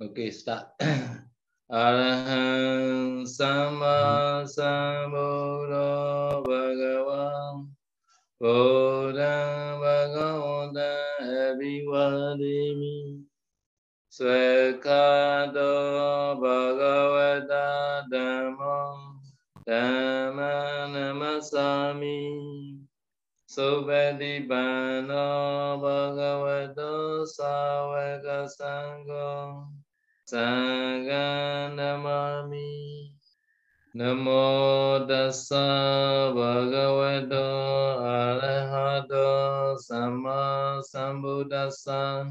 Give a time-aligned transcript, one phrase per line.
[0.00, 0.72] Okay, start.
[1.68, 7.68] Arahant Sama Sambuddho Bhagavan
[8.40, 13.28] Buddha Bhagavata Abhivadimi
[14.08, 15.68] Svekado
[16.40, 19.20] Bhagavata Dhammo
[19.68, 22.24] Dhamma Namasami
[23.44, 25.28] Subhadipano
[25.76, 29.68] Bhagavato Savaka Sangha.
[30.30, 31.90] Saganamami
[33.98, 37.50] Namo Dasa Bhagavato
[37.98, 42.30] Arahato Sama Sambuddhasa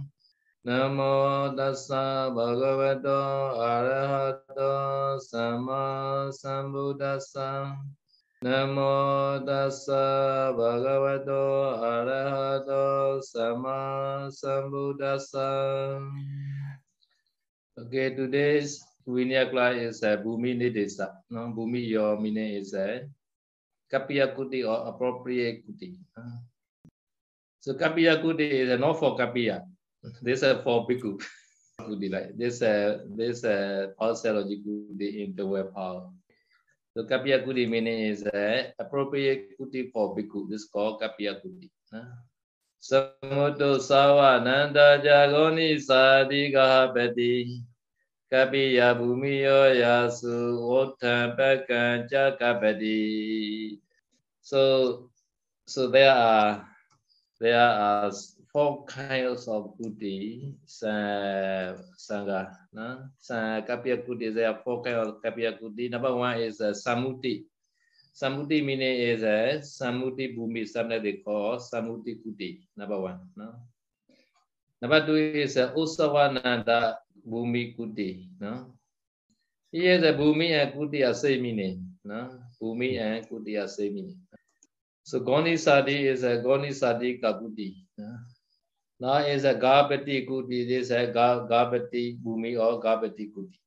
[0.64, 7.76] Namo Dasa Bhagavato Arahato Sama Sambuddhasa
[8.40, 16.00] Namo Dasa Bhagavato Arahato Sama Sambuddhasa
[17.80, 21.16] Okay, today's Vinaya class is uh, Bhumi Nidesa.
[21.31, 21.48] No?
[21.56, 23.08] Bhumi, your meaning is uh,
[23.88, 25.95] Kapiya Kuti or appropriate Kuti.
[26.12, 26.44] Uh.
[27.62, 29.64] So Kapiya Kuti is uh, not for Kapiya.
[30.22, 31.23] This is uh, for Bhikkhu.
[31.80, 36.12] Kuti, like this, uh, this uh, Pausalogy Kuti in the web power.
[36.98, 40.50] So Kapiya Kuti meaning is uh, appropriate Kuti for Bhikkhu.
[40.50, 41.70] This is called Kapiya Kuti.
[41.94, 42.12] Uh.
[42.81, 45.80] Samuddho Sava Nanda Jagoni
[46.94, 47.64] Pati
[48.30, 53.80] Kapiya Bhumiyo Yasu Ottam Pakan Chakapati.
[54.41, 55.09] So,
[55.66, 56.66] so there are
[57.39, 58.11] there are
[58.53, 62.53] four kinds of kuti sangha.
[62.73, 63.09] No?
[63.66, 65.89] Kapiya kuti, there are four kinds of kapiya kuti.
[65.89, 67.45] Number one is uh, samuti.
[68.13, 72.61] Samuti meaning is uh, a samuti bhumi, something they call samuti kuti.
[72.77, 73.19] Number one.
[73.35, 73.55] No?
[74.81, 76.95] Number two is uh, usavananda
[77.31, 78.09] ဘူမိကုတိ
[78.44, 78.61] နော်
[79.77, 81.69] ဤရဲ့ဘူမိအကုတိယစေမိနေ
[82.09, 82.27] နော်
[82.58, 84.16] ဘူမိအကုတိယစေမိနေ
[85.09, 87.68] so goni sati is a goni sati kakuti
[89.00, 93.57] now is a gapati kuti this a gapati bhumi or gapati kuti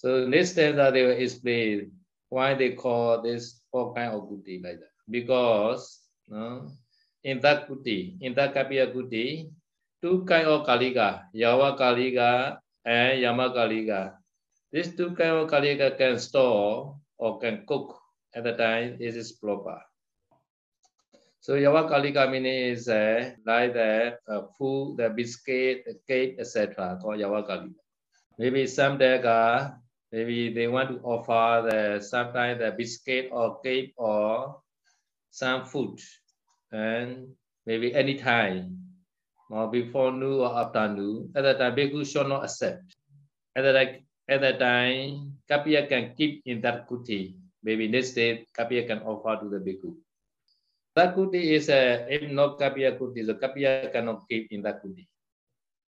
[0.00, 1.92] so this stanza they will explain
[2.30, 6.72] why they call this four kind of kuti like that because no
[7.24, 9.52] in that kuti in that kapiya kuti
[10.02, 14.14] two kind of Kaliga, Yawa Kaliga and Yama Kaliga.
[14.72, 17.98] These two kind of Kaliga can store or can cook
[18.34, 19.80] at the time this is proper.
[21.40, 26.98] So Yawa Kalika meaning is uh, like the uh, food, the biscuit, the cake, etc.
[27.00, 27.74] called Yawa Kaliga.
[28.38, 29.70] Maybe some uh,
[30.12, 34.60] maybe they want to offer the sometimes the biscuit or cake or
[35.30, 35.98] some food,
[36.70, 37.32] and
[37.66, 38.87] maybe anytime,
[39.50, 41.32] or before noon or after noon.
[41.34, 42.84] At that time, Bhikkhu should not accept.
[43.56, 47.34] At that, at that time, Kapiya can keep in that kuti.
[47.62, 49.96] Maybe next day, Kapiya can offer to the Bhikkhu.
[50.96, 55.06] That kuti is a, if not Kapiya kuti, so Kapiya cannot keep in that kuti.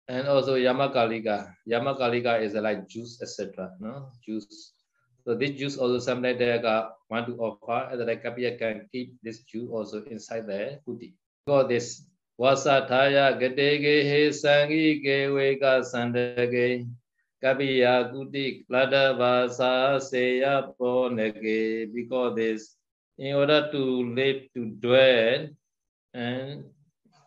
[0.08, 1.54] And also Yamakalika.
[1.68, 3.72] Yamakalika is uh, like juice, etc.
[3.80, 4.72] No juice.
[5.24, 6.60] So this juice also sometimes they
[7.08, 11.14] want to offer, and the Kapiya can keep this juice also inside the kuti.
[11.46, 12.04] For this
[12.40, 16.86] Wasataya Gadege He Sangi Ge Vega Sandage
[17.42, 21.92] Kapiya Kuti Klada Vasa Seya Ponege.
[21.94, 22.76] Because this
[23.18, 25.46] in order to live to dwell
[26.14, 26.64] and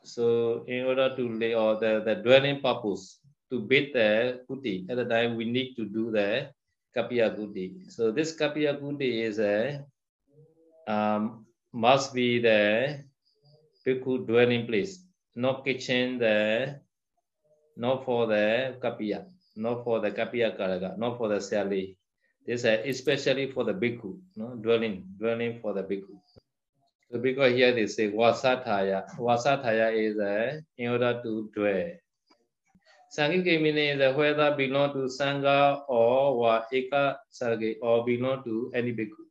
[0.04, 3.20] so in order to lay or the, the dwelling purpose
[3.52, 6.50] to build the kuti at the time we need to do the
[6.96, 9.84] kapiya kuti so this kapiya kuti is a
[10.88, 13.00] um, must be the
[13.88, 15.04] bhikkhu dwelling place
[15.36, 16.82] No kitchen the
[17.78, 19.20] not for the kapiya
[19.56, 21.98] not for the kapiya karaga not for the sali
[22.48, 24.56] this is especially for the bhikkhu, no?
[24.56, 26.16] dwelling, dwelling for the bhikkhu.
[27.12, 29.04] So because here they say wasataya.
[29.20, 31.92] Wasataya is uh, in order to dwell.
[33.12, 39.27] Sangika meaning is whether belong to Sangha or Eka Sarge or belong to any bhikkhu.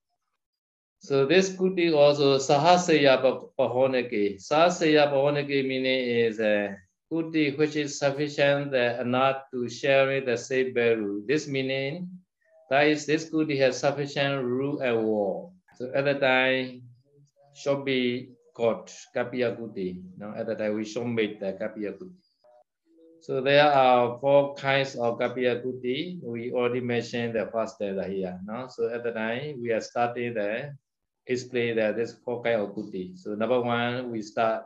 [1.07, 3.23] So this kuti also sahasaya
[3.55, 4.43] pahonake.
[4.43, 6.75] Sahasaya pahonake meaning is a
[7.07, 8.75] kuti which is sufficient
[9.07, 11.23] not to share the same value.
[11.23, 12.11] This meaning
[12.71, 15.55] that is, this kuti has sufficient rule and wall.
[15.79, 16.83] So at the time,
[17.55, 20.03] should be called Kapiya Kuti.
[20.19, 22.19] Now at the time, we should make the Kapiya Kuti.
[23.21, 26.19] So there are four kinds of Kapiya Kuti.
[26.21, 28.41] We already mentioned the first data here.
[28.45, 28.67] No?
[28.67, 30.75] So at the time, we are starting the
[31.27, 33.19] explain that there's four kind of kuti.
[33.19, 34.65] So number one, we start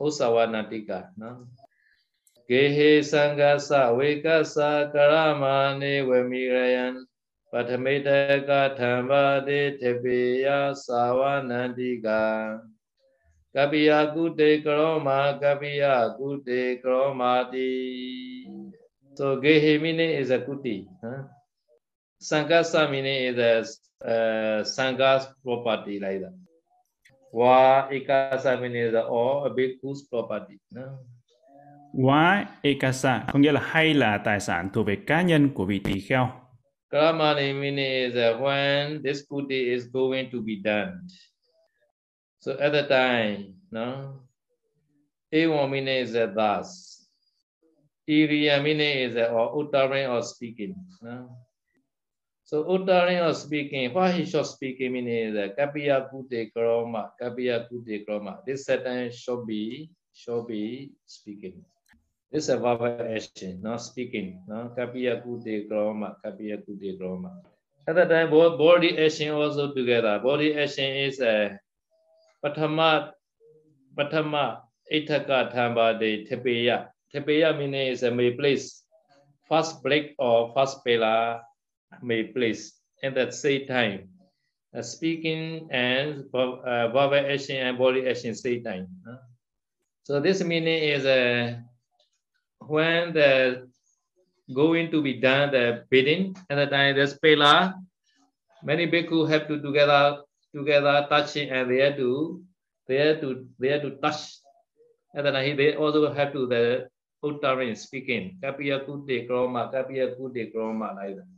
[0.00, 1.10] Osawanatika.
[1.16, 1.48] No?
[2.48, 7.04] Gehe Sangasa Wekasa Karamani Wemirayan
[7.52, 12.60] Patamita Katamba De Tepeya Sawanandika.
[13.54, 18.44] Kapiya Kute Karoma Kapiya Kute Karomati.
[19.14, 20.86] So Gehe meaning is a kuti.
[21.02, 21.24] Huh?
[22.22, 26.34] Sangasa meaning is uh, sanghas property like that
[27.32, 30.98] wa ikasa meaning is a or a bhikkhu's property no?
[31.92, 35.80] Quá ekasa có nghĩa là hay là tài sản thuộc về cá nhân của vị
[35.84, 36.28] tỳ kheo.
[36.90, 41.06] Karamani meaning is uh, when this kuti is going to be done.
[42.40, 44.20] So at the time, no?
[45.30, 46.94] Ewa meaning is uh, thus.
[48.08, 50.74] Iriya meaning is uh, or uttering or speaking.
[51.02, 51.28] No?
[52.48, 58.08] So uttering or speaking, what he should speaking meaning uh, kapiya kute kroma, kapiya kute
[58.08, 58.40] kroma.
[58.46, 61.60] This sentence should be should be speaking.
[62.32, 64.40] This is a verbal action, not speaking.
[64.48, 67.36] No, kapiya kute kroma, kapiya kute kroma.
[67.86, 70.18] At the time, body action also together.
[70.18, 71.60] Body action is a
[72.42, 73.12] patama,
[73.92, 76.88] patama, itaka thambade tepeya.
[77.14, 78.84] Tepeya meaning is a may place.
[79.50, 81.42] First break or first pillar
[82.02, 84.08] may place at the same time.
[84.76, 88.86] Uh, speaking and uh, verbal action and body action same time.
[90.04, 91.56] So this meaning is uh,
[92.66, 93.68] when the
[94.52, 97.74] going to be done the bidding at the time the pillar,
[98.62, 100.20] many bhikkhu have to together
[100.54, 102.42] together touching and they have to
[102.86, 104.36] they have to they have to touch.
[105.16, 106.88] At the time they also have to the
[107.24, 108.36] uttering speaking.
[108.42, 111.37] Kapiya kutte kroma, kapiya kutte kroma like that.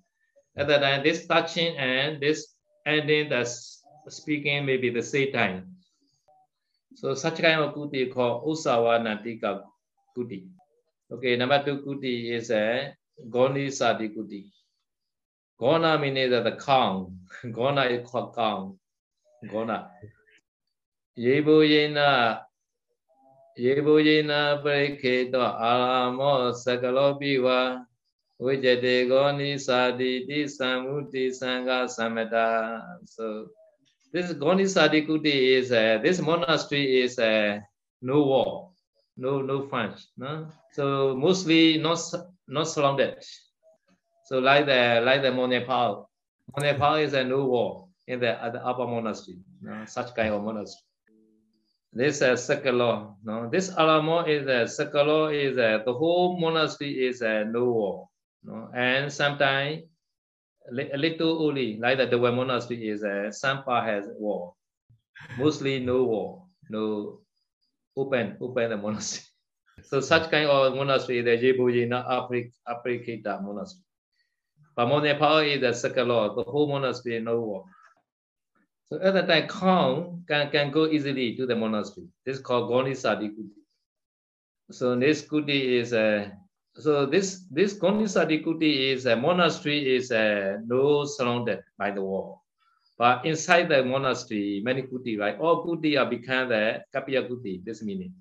[0.57, 2.55] At the time this touching and this
[2.87, 3.45] ending the
[4.09, 5.77] speaking may be the same time.
[6.95, 9.63] So such kind of kuti called Usawa Nantika
[10.17, 10.49] kuti.
[11.11, 12.95] Okay, number two kuti is a
[13.29, 14.51] Goni Sadi kuti.
[15.61, 17.11] Gona means the count.
[17.45, 18.77] Gona is called count.
[19.45, 19.89] Gona.
[21.19, 22.41] Yebo yena
[28.41, 28.61] Yebo
[31.11, 31.29] di.
[33.05, 33.49] So
[34.13, 37.63] this Goni Sadi kuti is a, this monastery is a
[38.03, 38.71] no war
[39.17, 41.99] no no fence, no so mostly not
[42.49, 43.23] not surrounded
[44.25, 46.07] so like the like the monepal
[46.57, 49.85] monepal is a no wall in the, the upper monastery no?
[49.85, 50.87] such kind of monastery
[51.93, 53.17] this is uh, Sakalo.
[53.25, 57.65] No, this Alamo is a uh, Sakalo is a, the whole monastery is a no
[57.65, 58.10] wall.
[58.43, 59.83] No, and sometimes
[60.69, 64.57] a little only like that the Dewa monastery is a Sampa has wall.
[65.37, 67.21] Mostly no wall, no
[67.97, 69.27] open open the monastery.
[69.83, 72.07] So such kind of monastery, the Jebojina
[72.69, 73.85] Aprikita monastery.
[74.77, 77.65] But Monepal is the second law, the whole monastery no war.
[78.87, 82.09] So at that time, Kong can, can go easily to the monastery.
[82.25, 83.61] This is called Gonisadi Kuti.
[84.71, 86.33] So this Kuti is a
[86.77, 92.43] so this this Gonisadi Kuti is a monastery is a no surrounded by the wall.
[93.01, 95.39] But inside the monastery, many kuti, right?
[95.41, 98.13] All kuti are become the Kapiya kuti, this meaning.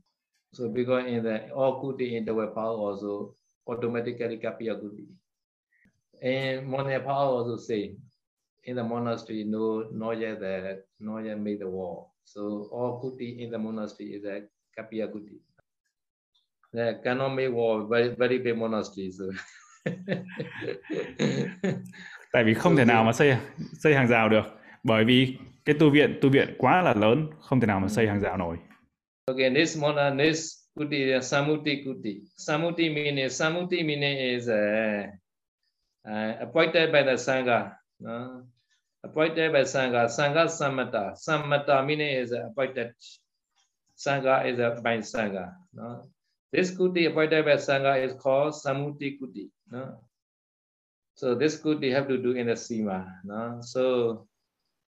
[0.53, 3.35] So because in the all kuti in the Nepal also
[3.67, 5.05] automatically Kapiya kuti.
[6.21, 7.97] And Nepal also say
[8.63, 12.13] in the monastery, no, not yet the, yet made the wall.
[12.23, 14.43] So all kuti in the monastery is a
[14.79, 15.39] Kapiya kuti.
[16.73, 19.11] They cannot make wall, very very big monastery.
[19.11, 19.25] So.
[22.31, 23.35] Tại vì không thể nào mà xây
[23.79, 24.43] xây hàng rào được.
[24.83, 28.07] bởi vì cái tu viện tu viện quá là lớn không thể nào mà xây
[28.07, 28.57] hàng rào nổi.
[29.25, 32.21] Okay, this mona this kuti samuti kuti.
[32.37, 35.05] Samuti meaning samuti meaning is uh,
[36.07, 37.69] uh, appointed by the sangha.
[37.99, 38.43] No?
[39.03, 40.07] Appointed by sangha.
[40.07, 41.13] Sangha samata.
[41.15, 42.91] Samata meaning is appointed.
[43.97, 45.53] Sangha is a by sangha.
[45.73, 46.09] No?
[46.51, 49.49] This kuti appointed by sangha is called samuti kuti.
[49.71, 49.99] No?
[51.15, 53.05] So this kuti have to do in the sima.
[53.23, 53.59] No?
[53.61, 54.27] So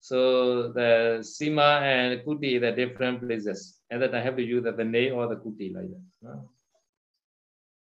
[0.00, 3.80] So the Sima and Kuti, are different places.
[3.90, 6.02] And that I have to use the the ne or the Kuti like that.
[6.22, 6.50] No?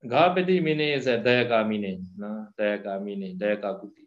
[0.06, 2.08] Garbati meaning is a Dayaka meaning.
[2.18, 2.48] No?
[2.60, 4.06] Dayaka meaning, Dayaka Kuti.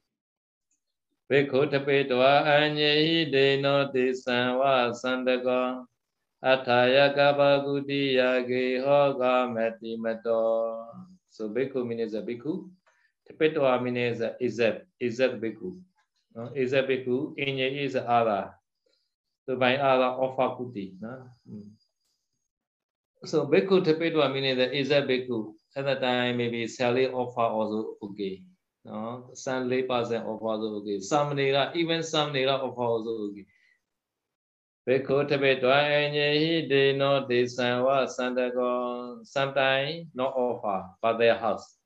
[6.47, 9.23] အထာယကပကုတိယကေဟောက
[9.54, 10.49] မတိမတော
[11.38, 12.52] so bhikkhu means a bhikkhu
[13.26, 14.76] tipitwa means a izep
[15.07, 15.71] izep bhikkhu
[16.35, 17.16] no izep bhikkhu
[17.47, 18.45] inye is other
[19.45, 21.12] so by other offer kuti no
[23.30, 28.42] so bhikkhu tipitwa means a izep bhikkhu at that time maybe sally offer also okay
[28.85, 33.47] no some lay person offer also okay some nira even some nira offer also okay
[34.88, 41.76] Bhikkhu tabe dwaye de no de sanwa sandago sometimes not offer but their house.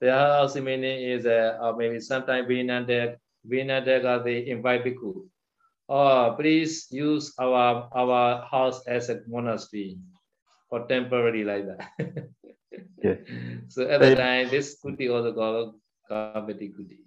[0.00, 5.28] Their house meaning is uh, or maybe sometimes Vinanda Vinanda they invite bhikkhu.
[5.88, 9.98] Oh, please use our our house as a monastery
[10.68, 11.94] for temporary like that.
[13.04, 13.22] yeah.
[13.68, 15.78] So at the time, this could be also called
[16.10, 16.98] Kavati kuti.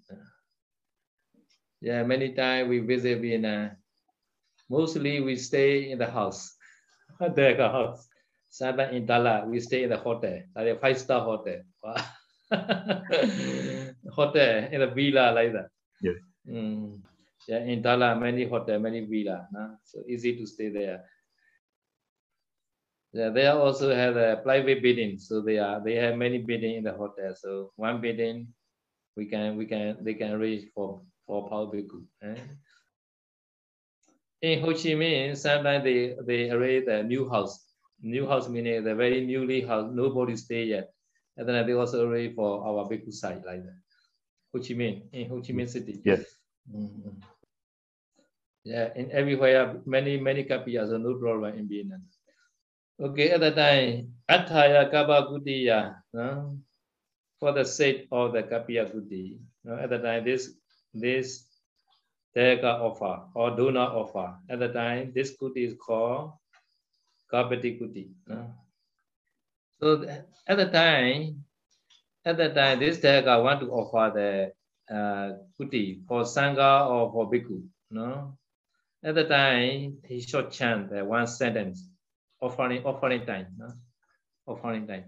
[1.81, 3.75] Yeah, many times we visit Vienna.
[4.69, 6.55] Mostly we stay in the house,
[7.19, 8.07] the house.
[8.49, 11.61] Sometimes in Dala, we stay in the hotel, like a five-star hotel.
[14.11, 15.67] hotel in a villa like that.
[16.01, 16.13] Yeah.
[16.47, 17.01] Mm.
[17.47, 19.47] Yeah, in Dala, many hotel, many villa.
[19.51, 19.75] Nah?
[19.83, 21.03] So easy to stay there.
[23.13, 26.83] Yeah, they also have a private building, so they are they have many building in
[26.83, 27.33] the hotel.
[27.35, 28.47] So one building,
[29.15, 32.03] we can we can they can arrange for for power bhikkhu.
[32.23, 32.35] Eh?
[34.45, 37.65] In Ho Chi Minh, sometimes they they arrange a new house.
[38.01, 40.93] New house meaning the very newly house, nobody stay yet,
[41.35, 43.79] and then they also arrange for our bhikkhu site like that.
[44.53, 45.97] Ho Chi Minh in Ho Chi Minh City.
[46.05, 46.21] Yes.
[46.69, 47.17] Mm-hmm.
[48.65, 52.05] Yeah, in everywhere, many many kapiyas, so no problem in Vietnam.
[53.01, 56.61] Okay, at the time, Attaya Kappa Kutiya, no?
[57.39, 59.41] for the sake of the Kapiya Kuti.
[59.63, 59.73] No?
[59.73, 60.53] At the time, this
[60.93, 61.49] this
[62.35, 64.35] Deka offer or donor offer.
[64.49, 66.33] At the time, this Kuti is called
[67.31, 68.09] Kapati Kuti.
[69.79, 70.03] So
[70.47, 71.43] at the time,
[72.25, 77.31] at the time, this Deka want to offer the uh, Kuti for Sangha or for
[77.31, 77.63] Bhikkhu.
[77.91, 78.37] No?
[79.03, 81.87] At the time, he short chant uh, one sentence
[82.41, 83.71] offering offering time, no?
[84.47, 85.05] offering time.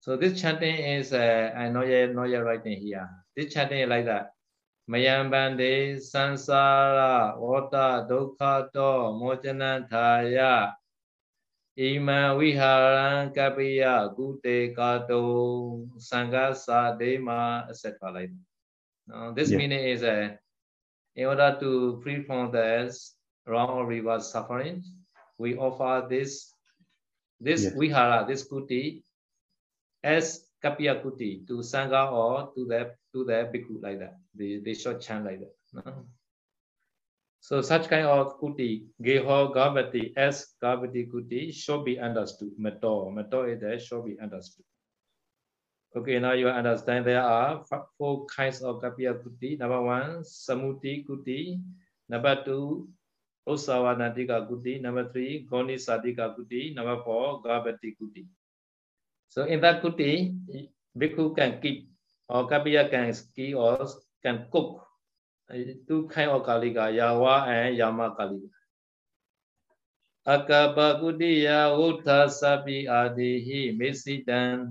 [0.00, 3.08] So this chanting is uh, I know you know you're writing here.
[3.36, 4.33] This chanting is like that.
[4.90, 10.74] Mayambande sansara vata dukkha to mojanantaya
[11.76, 18.12] Ima viharan kapiya gute kato sangasa dema etc.
[18.12, 18.46] like that.
[19.08, 19.58] Now, this yeah.
[19.58, 20.36] meaning is uh,
[21.16, 24.84] in order to free from this wrong or reverse suffering,
[25.36, 26.54] we offer this
[27.40, 27.74] this yes.
[27.74, 29.02] vihara, this kuti,
[30.02, 34.16] as kapiya kuti to sangha or to the to the bhikkhu like that.
[34.34, 35.54] They they short chant like that.
[35.72, 36.06] No?
[37.40, 42.56] So such kind of kuti, geho gavati, as gavati kuti should be understood.
[42.58, 44.64] Meto, meto is there should be understood.
[45.94, 47.62] Okay, now you understand there are
[47.98, 49.58] four kinds of kapiya kuti.
[49.58, 51.60] Number one, samuti kuti.
[52.08, 52.88] Number two,
[53.48, 54.80] Usavanadika Kuti.
[54.80, 56.74] Number three, Goni Sadika Kuti.
[56.74, 58.26] Number four, Gavati Kuti.
[59.34, 60.30] So in that Kuti,
[60.94, 61.90] Bhikkhu can keep
[62.30, 63.82] or Kapiya can ski or
[64.22, 64.86] can cook.
[65.90, 68.46] Two kind of Kaliga, Yawa and Yama Kaliga.
[70.24, 74.70] Akaba Kutiya Uttha Sabi Adihi Mesitan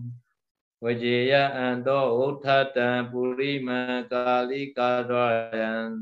[0.82, 6.00] Vajaya Ando Uttatan Purima Kalika Dwayan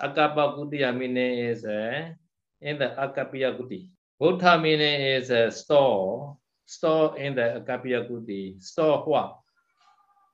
[0.00, 2.16] Akapa Kutiya meaning is a,
[2.62, 3.90] in the Akapiya Kuti.
[4.18, 8.60] Buddha meaning is a store, store in the Akapiya Kuti.
[8.62, 9.38] Store what?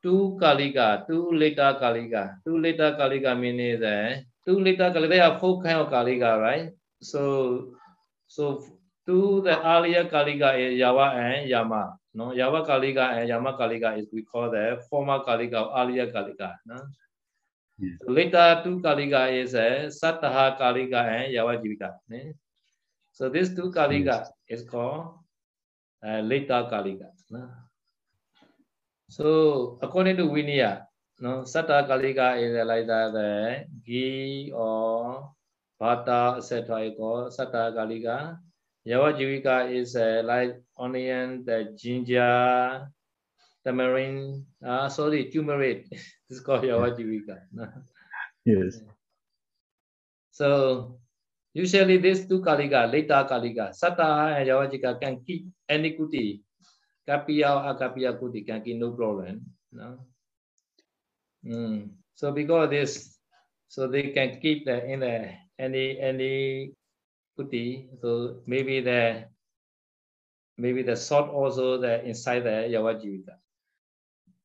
[0.02, 2.36] Two Kalika, two later Kalika.
[2.44, 5.08] Two later Kalika meaning uh, two later Kalika.
[5.08, 6.72] There are four kind of Kalika, right?
[7.00, 7.74] So,
[8.26, 8.64] so
[9.06, 11.96] two the earlier Kalika is Yava and Yama.
[12.14, 16.56] No, Yava Kalika and Yama Kalika is we call the former Kalika, earlier Kalika.
[16.66, 16.82] No?
[17.78, 17.98] Yes.
[18.04, 21.94] So later two Kalika is uh, Sataha Kalika and Yavajivika.
[22.12, 22.32] Eh?
[23.12, 24.62] So these two Kalika yes.
[24.62, 25.21] is called
[26.04, 27.02] အဲလိတ္တကာလိက
[27.35, 27.50] နော်
[29.16, 29.26] so
[29.85, 30.73] according to viniya
[31.25, 33.30] နော်စတ္တကာလိက is like that the
[33.87, 34.09] gi
[34.64, 35.00] or
[35.80, 36.50] vata etc
[36.88, 38.09] equal စတ္တကာလိက
[38.90, 39.94] yavajivika is
[40.30, 40.54] like
[40.85, 42.88] onion the ginger
[43.64, 45.78] tamarind uh, sorry turmeric
[46.26, 47.37] this is called yavajivika
[48.44, 48.82] yes
[50.38, 50.99] so
[51.54, 56.40] usually these two Kalika, later Kalika, Sata and Yavajika can keep any kuti.
[57.09, 59.42] Kapiya or Akapiya kuti can keep no problem.
[59.73, 59.99] No?
[61.44, 61.90] Mm.
[62.14, 63.18] So because this,
[63.68, 66.73] so they can keep the, in the, any any
[67.38, 67.88] kuti.
[68.00, 69.25] So maybe the
[70.59, 73.37] maybe the salt also the inside the Yavajivika.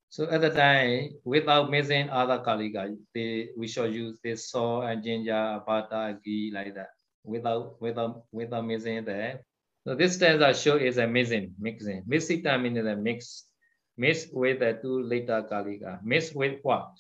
[0.10, 5.04] So at the time, without mixing other kalika, they, we should use this salt and
[5.04, 6.97] ginger, butter, ghee like that.
[7.24, 9.40] Without without without mixing the
[9.88, 12.04] So this stanza show is a mixing, mixing.
[12.04, 13.48] Mixita means a mix,
[13.96, 16.04] mix with the two later kalika.
[16.04, 16.92] Mix with what?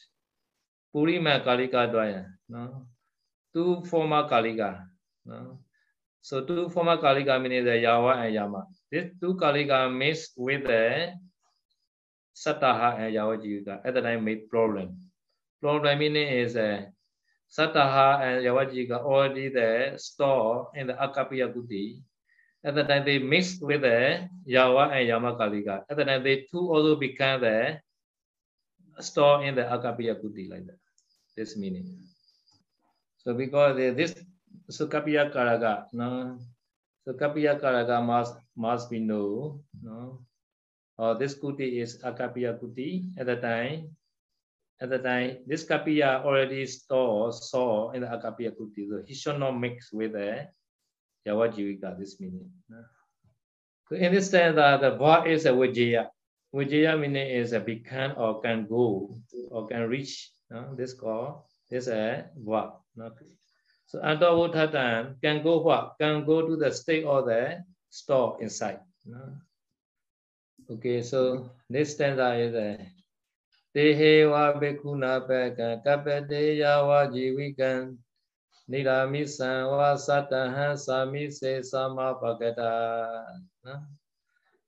[0.95, 2.31] Purima kalika dwaya.
[2.47, 2.87] No?
[3.53, 4.87] Two former kalika.
[5.25, 5.59] No?
[6.21, 8.63] So two former kalika means the yawa and yama.
[8.89, 11.11] These two kalika mix with the
[12.33, 13.81] sataha and yawa jivika.
[13.83, 14.95] At the time made problem.
[15.59, 16.81] Problem meaning is a uh,
[17.47, 22.01] Sataha and Yawajika already there store in the Akapiya Kuti.
[22.63, 25.83] At the time they mixed with the Yawa and Yamakalika.
[25.89, 27.79] At the time they two also became the
[28.99, 30.79] store in the Akapiya Kuti like that.
[31.35, 31.99] This meaning.
[33.23, 34.15] So because this
[34.69, 36.39] so Kapiya Karaga, no.
[37.05, 40.19] So Kapiya Karaga must must be no, no.
[40.97, 43.95] Or this kuti is Akapiya kuti at the time
[44.79, 49.39] at the time, this kapiya already stored saw in the akapiya kuti, so he should
[49.39, 50.47] not mix with the
[51.27, 52.51] yavajivika, this meaning.
[53.89, 56.09] So in this sense, the, the what is a vijaya.
[56.53, 59.17] Vijaya meaning is a become or can go
[59.49, 60.31] or can reach.
[60.49, 60.75] No?
[60.75, 62.73] This call this a va.
[62.95, 63.11] No?
[63.87, 65.95] So under antavotatan can go what?
[65.99, 68.79] Can go to the state or the store inside.
[69.05, 69.33] No?
[70.69, 72.77] Okay, so this stanza is a
[73.76, 77.72] တေဟေဝဘေကုဏပကံကပတေယဝဇီဝိကံ
[78.70, 82.72] နိရာမိသံဝါသတဟံသာမိစေသမပကတာ
[83.64, 83.82] နော်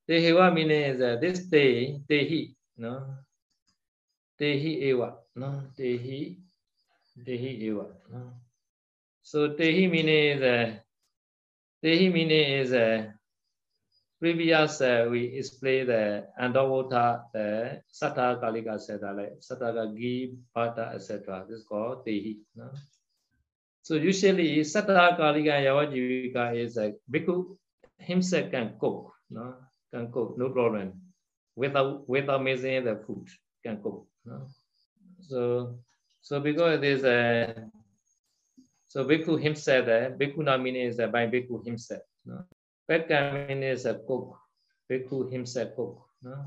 [0.07, 1.75] တေဟေဝ meaning is that this day
[2.09, 2.41] တေဟိ
[2.83, 3.03] နော်
[4.39, 5.03] တေဟိဧဝ
[5.41, 6.19] နော်တေဟိ
[7.27, 7.81] တေဟိဧဝ
[8.13, 8.33] နော်
[9.29, 10.69] so တေဟိ meaning is that
[11.83, 13.01] တေဟိ meaning is that
[14.20, 19.96] previous uh, we explained the uh, Andavota, the uh, Satta Kalika Seta, uh, like Sattaka
[19.98, 21.46] Gi, Bhata, etc.
[21.48, 22.38] This is called Tehi.
[22.56, 22.70] No?
[23.82, 27.58] So usually Satta Kalika Yavajivika is a bhikkhu
[27.98, 29.56] himself can cook, no?
[29.94, 30.94] can cook, no problem.
[31.56, 33.28] Without without missing the food,
[33.64, 34.06] can cook.
[34.26, 34.48] No?
[35.22, 35.80] So
[36.22, 37.70] so because there's a
[38.88, 42.02] so bhikkhu himself, the bhikkhuna meaning is by bhikkhu himself.
[42.26, 42.44] No?
[42.90, 44.38] Pekamin is a cook.
[44.90, 46.02] Bhikkhu himself cook.
[46.24, 46.46] No?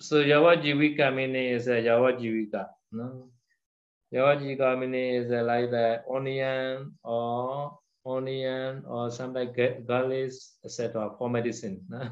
[0.00, 2.68] So Yavajivika meaning is a Yavajivika.
[2.92, 3.30] No?
[4.12, 10.32] Yavajivika meaning is like the onion or onion or like garlic,
[10.64, 11.10] etc.
[11.16, 11.80] for medicine.
[11.88, 12.10] No?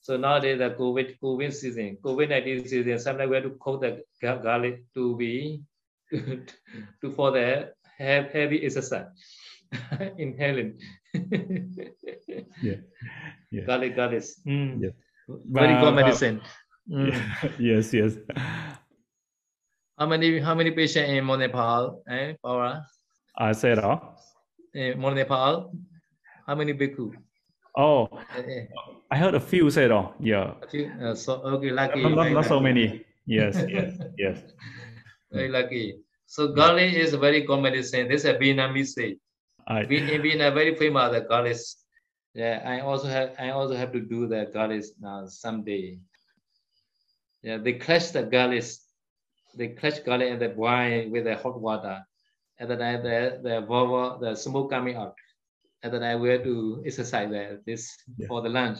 [0.00, 4.04] So nowadays the COVID COVID season, COVID nineteen season, sometimes we have to cook the
[4.20, 5.62] garlic to be
[6.10, 9.06] to for the heavy exercise.
[10.18, 10.78] inhaling.
[12.62, 12.80] Yeah.
[13.50, 13.64] yeah.
[13.66, 14.24] Garlic, garlic.
[14.46, 14.82] Mm.
[14.82, 14.94] Yeah.
[15.28, 16.40] Very good medicine.
[16.90, 17.14] Mm.
[17.58, 18.18] yes, yes.
[19.98, 22.02] How many how many patients in Monepal?
[22.10, 22.84] Eh, Paula?
[23.38, 24.18] I said all.
[24.74, 25.70] In Monepal,
[26.46, 27.14] how many bhikkhu?
[27.76, 28.66] Oh, eh, eh.
[29.10, 30.14] I heard a few said all.
[30.18, 30.54] Yeah.
[30.62, 30.90] A few.
[31.00, 32.02] Uh, so okay, lucky.
[32.02, 33.04] Not, not, not so many.
[33.26, 34.42] Yes, yes, yes.
[35.32, 36.02] Very lucky.
[36.26, 38.08] So garlic is very common medicine.
[38.08, 39.18] This is a Vietnamese.
[39.66, 41.56] I, we in Vietnam very famous the garlic.
[42.34, 45.98] Yeah, I also have I also have to do the garlic now someday.
[47.42, 48.64] Yeah, they crush the garlic.
[49.56, 52.02] They crush garlic and they boil with the hot water.
[52.58, 55.14] And then the the vowel, the smoke coming out.
[55.82, 58.26] And then I will to exercise there this yeah.
[58.26, 58.78] for the lunch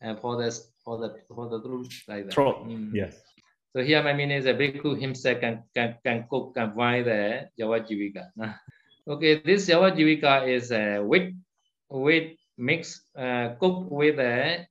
[0.00, 0.50] and for the
[0.84, 2.34] for the for the throat like that.
[2.34, 2.66] Throat.
[2.66, 2.90] Mm.
[2.94, 3.20] Yes.
[3.74, 7.48] So here my meaning is a bhikkhu himself can can can cook can boil the
[7.58, 8.30] Javajivika.
[9.08, 11.34] Okay, this Java Jivika is a wheat,
[11.90, 14.66] wheat mix uh, cooked with a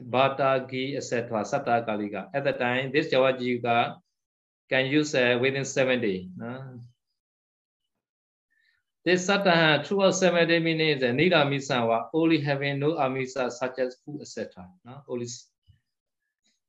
[0.00, 1.42] butter, ghee, etc.
[1.42, 2.28] Sata Kalika.
[2.32, 3.98] At the time, this Java Jivika
[4.70, 6.26] can use uh, within seven days.
[6.40, 6.78] Uh.
[9.04, 13.96] This Sata throughout seven minutes uh, means Nida Misawa, only having no amisa such as
[14.06, 14.64] food, etc.
[14.86, 15.26] Uh, only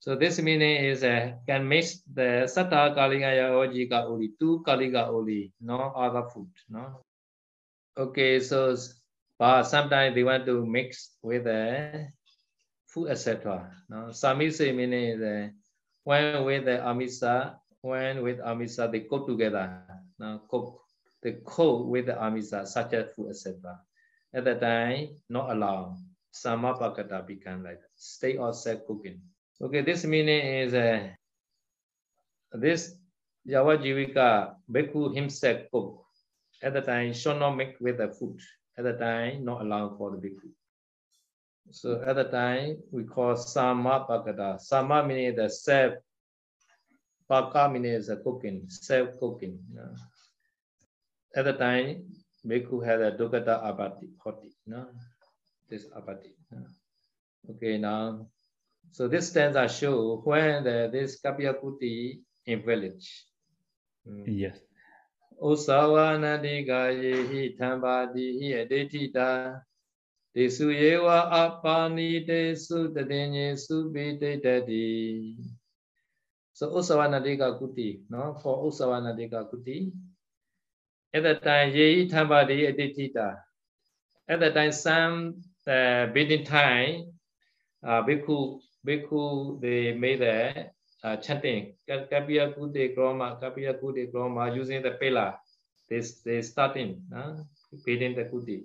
[0.04, 5.54] so this meaning is uh, can mix the sata kalika yajika only, two kalika only,
[5.64, 6.52] no other food.
[6.68, 7.00] No.
[7.96, 8.76] Okay, so
[9.40, 12.12] but sometimes they want to mix with the
[12.86, 13.72] food, etc.
[13.88, 15.56] No, samise meaning the
[16.04, 19.88] when with the amisa, when with amisa they cook together.
[20.20, 20.84] No, cook
[21.24, 23.80] they cook with the amisa, such as food, etc.
[24.36, 25.96] At that time, not allowed.
[26.36, 27.80] Samapakata become like.
[27.96, 29.22] Stay outside cooking.
[29.64, 31.08] Okay, this meaning is uh,
[32.52, 33.00] this
[33.48, 36.04] Javajivika Bhikkhu himself cook.
[36.62, 38.42] At the time, should not make with the food.
[38.78, 40.52] At the time, not allowed for the bhikkhu.
[41.72, 44.60] So at the time, we call Samapakata.
[44.60, 45.96] Sama meaning the self.
[47.30, 49.60] Paka meaning is the cooking, self cooking.
[49.72, 49.96] You
[51.36, 52.04] At the time,
[52.46, 54.52] bhikkhu had a dukata abati, hoti.
[54.68, 54.88] You
[55.70, 56.36] this apati.
[57.50, 58.28] Okay, now,
[58.94, 63.02] so this stanza show when the, this Kapya Kuti invalid.
[64.08, 64.24] Mm.
[64.28, 64.60] Yes.
[65.42, 69.62] Usavanadika yehi thambadi hi aditita
[70.36, 75.38] Desu yewa apani desu tadinye subite tadi.
[76.54, 79.92] So Usavanadika Kuti, no, for Usavanadika Kuti.
[81.14, 83.38] At the time, yehi thambadi aditita.
[84.28, 87.14] At the time, some uh, building time,
[87.86, 90.72] uh, Bhikkhu, Bhikkhu, they made a
[91.04, 95.36] uh, chanting Kapya Kute Kroma, Kapya Kute Kroma using the pillar.
[95.90, 97.44] They, they starting, uh,
[97.86, 98.64] building the Kuti.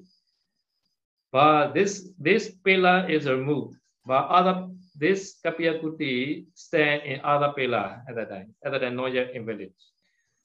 [1.31, 3.77] But this this pillar is removed.
[4.07, 9.13] But other this Kapya Kuti stand in other pillar at that time, that time not
[9.13, 9.73] yet invalid.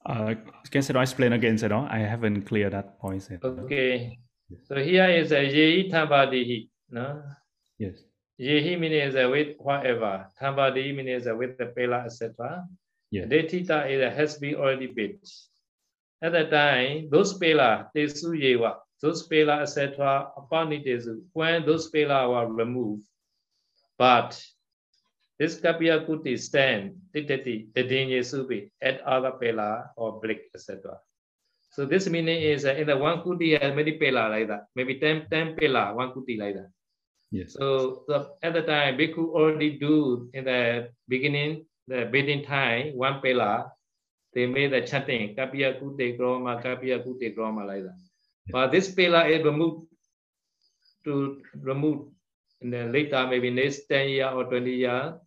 [0.06, 0.36] Uh,
[0.70, 1.88] can Sero explain again, Sero?
[1.90, 3.26] I haven't cleared that point.
[3.30, 3.44] Yet.
[3.44, 4.20] Okay.
[4.68, 6.68] So here is a Yehi Tambadihi.
[6.90, 7.24] No?
[7.80, 8.04] Yes.
[8.40, 10.28] Yehi means with whatever.
[10.42, 12.66] Tambadi means with the pillar, etc.
[13.12, 13.26] Yeah.
[13.26, 15.30] Detita is has been already built.
[16.22, 20.32] At that time, those pillar, Tesu Yewa, those pillar, etc.
[20.38, 23.04] Apanidesu, when those pillar were removed,
[23.98, 24.42] but
[25.38, 30.98] this Kapya Kuti stand, Titati, Tadinye Subi, at other pillar or brick, etc.
[31.72, 35.00] So this meaning is uh, in the one kuti has many pillar like that, maybe
[35.00, 36.70] 10, 10 pillar, one kuti like that.
[37.34, 37.58] Yes.
[37.58, 38.06] So,
[38.46, 43.74] at the time, Bhikkhu already do in the beginning, the building time, one pillar,
[44.38, 47.98] they made the chanting, Kapya Kute Kroma, Kapya Kute Kroma like that.
[48.54, 49.90] But this pillar is removed
[51.06, 52.14] to remove
[52.62, 55.18] in the later, maybe next 10 year or 20 year.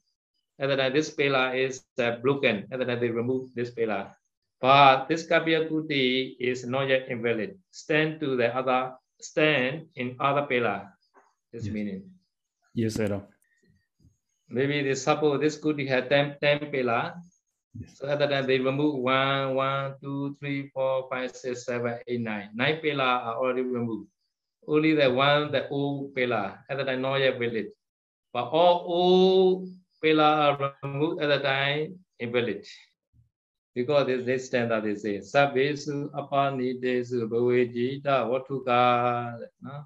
[0.59, 2.69] and then this pillar is uh, broken.
[2.71, 4.15] and then they remove this pillar.
[4.61, 7.59] But this Kapya Kuti is not yet invalid.
[7.73, 10.96] Stand to the other, stand in other pillar.
[11.57, 11.73] This Yes.
[11.73, 12.03] meaning.
[12.75, 13.25] Yes, Sero.
[14.51, 17.15] Maybe they suppose this Kuti had 10, 10 pillar.
[17.73, 17.97] Yes.
[17.97, 22.21] So at that time they remove one, one, two, three, four, five, six, seven, eight,
[22.21, 22.51] nine.
[22.55, 24.09] Nine pillar are already removed.
[24.69, 27.73] Only the one, the old pillar, at that time not yet valid.
[28.35, 29.69] But all old
[30.03, 32.67] pillar are removed at the time invalid.
[33.75, 39.39] Because this, this standard is saying, Sabbesu apanidesu bhavejita vatuka.
[39.63, 39.85] No?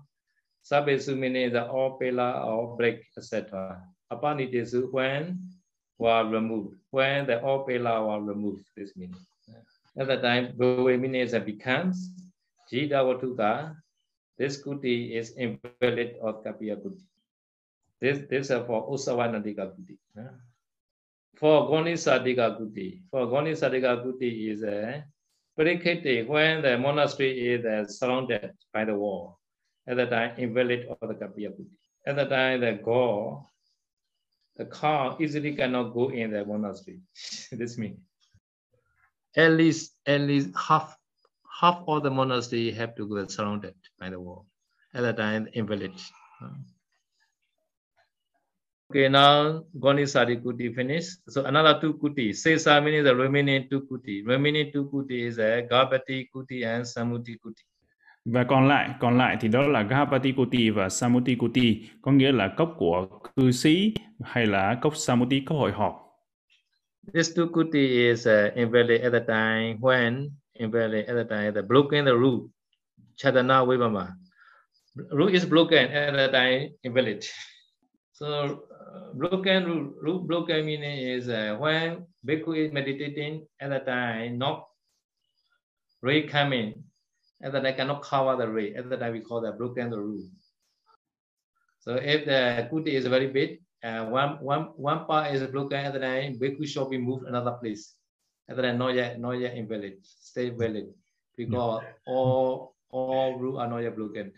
[0.71, 3.83] Meaning the all pillar, all break, etc.
[4.13, 5.39] Apanidesu when
[5.99, 6.77] were removed.
[6.91, 9.17] When the all pillar were removed, this meaning.
[9.99, 12.11] At the time, means it becomes
[12.71, 13.77] jita vatuka.
[14.39, 17.05] This kuti is invalid of kapya kuti.
[18.01, 19.99] This, this is for Usavanadika kuti.
[21.37, 25.05] For Gonisadika kuti, for Gonisadika kuti is a
[25.57, 29.40] predicate when the monastery is uh, surrounded by the wall.
[29.91, 31.75] At the time, invalid of the kapya kuti.
[32.07, 33.43] At the time, the god,
[34.57, 37.01] the car easily cannot go in the monastery.
[37.53, 37.99] this means
[39.37, 40.97] at least at least half
[41.61, 44.47] half of the monastery have to go surrounded by the wall.
[44.95, 45.93] At that time, invalid.
[48.91, 51.19] Okay, now Gonisari Kuti finished.
[51.29, 52.31] So another two Kuti.
[52.31, 54.27] Sesa means the remaining two Kuti.
[54.27, 57.63] Remaining two Kuti is a Garbati Kuti and Samuti Kuti.
[58.25, 62.33] Và còn lại, còn lại thì đó là Gahapati Kuti và Samuti Kuti, có nghĩa
[62.33, 63.07] là cốc của
[63.37, 65.95] cư sĩ hay là cốc Samuti cốc hội họp.
[67.15, 71.63] This two Kuti is uh, invalid at the time when invalid at the time the
[71.63, 72.51] broken the root.
[73.17, 74.09] Chadana Vibhama
[75.11, 77.25] Root is broken at the time invalid.
[78.13, 83.79] So uh, broken root, root broken meaning is uh, when Bhikkhu is meditating at the
[83.79, 84.67] time, not
[86.03, 86.85] recoming
[87.43, 88.75] coming, at I cannot cover the ray.
[88.75, 90.25] At the time we call that broken the root.
[91.81, 95.93] So if the kuti is very big, uh, one, one, one part is broken at
[95.93, 97.95] the time, Bhikkhu shall be moved another place.
[98.49, 100.93] At the time not yet, not yet invalid, stay valid.
[101.37, 104.33] Because all all root are not yet broken.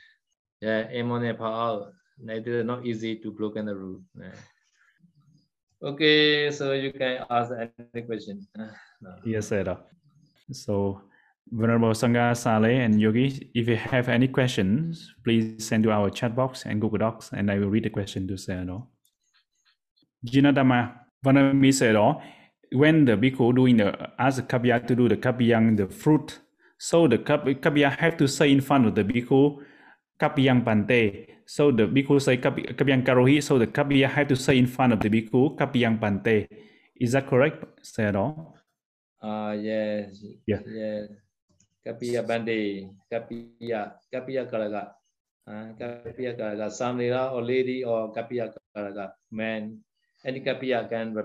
[0.60, 1.92] Yeah, ammonia power.
[2.24, 4.02] It is not easy to broken the root.
[4.14, 4.36] Yeah.
[5.82, 7.50] Okay, so you can ask
[7.94, 8.46] any question.
[9.02, 9.18] No.
[9.24, 9.66] Yes, sir.
[10.52, 11.02] So,
[11.50, 16.34] Venerable Sangha, Saleh, and Yogi, if you have any questions, please send to our chat
[16.34, 18.88] box and Google Docs, and I will read the question to say no.
[20.26, 22.22] Jinadama, Vanami oh,
[22.72, 26.38] when the bhikkhu doing the ask Kabya to do the Kapyang, the fruit,
[26.78, 29.58] so the Kap- Kapya have to say in front of the bhikkhu,
[30.18, 31.26] Kapyang Pante.
[31.46, 34.92] So the bhikkhu say Kap- Kapyang Karohi, so the Kapya have to say in front
[34.92, 36.48] of the bhikkhu, Kapyang Pante.
[36.96, 37.64] Is that correct?
[37.82, 38.16] Say it.
[38.16, 40.24] Uh, yes.
[40.46, 40.60] Yeah.
[40.66, 41.08] Yes.
[41.86, 44.94] Kapiya Bande, Kapiya, Kapiya Kalaga.
[45.42, 49.82] Uh, kapiya karaka, samnera or lady or kapiya karaka, man.
[50.24, 51.18] Any kapiya can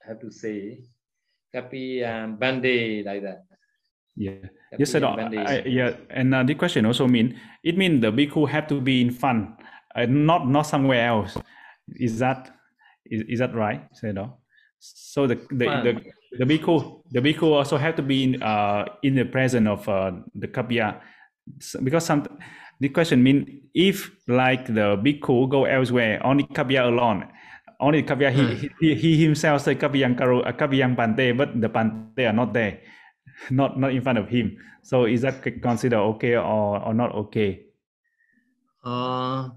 [0.00, 0.80] have to say
[1.54, 3.44] kapiya bande like that.
[4.16, 4.48] Yeah.
[4.78, 5.04] Yes, sir.
[5.04, 9.02] I, yeah, and uh, the question also mean it mean the bhikkhu have to be
[9.02, 9.58] in fun,
[9.94, 11.36] uh, not not somewhere else.
[12.00, 12.56] Is that
[13.04, 14.32] is, is that right, Sayadaw?
[14.78, 15.92] So the the, the
[16.32, 20.12] the bhikkhu the bhikkhu also have to be in uh in the presence of uh,
[20.34, 21.00] the kapiya
[21.82, 22.22] because some
[22.78, 27.26] the question mean if like the bhikkhu go elsewhere only kapiya alone
[27.80, 28.66] only kapiya he, hmm.
[28.80, 32.78] he, he himself say kapiyang karo uh, kapiyang pante but the pante are not there
[33.50, 37.66] not not in front of him so is that considered okay or or not okay
[38.84, 39.50] uh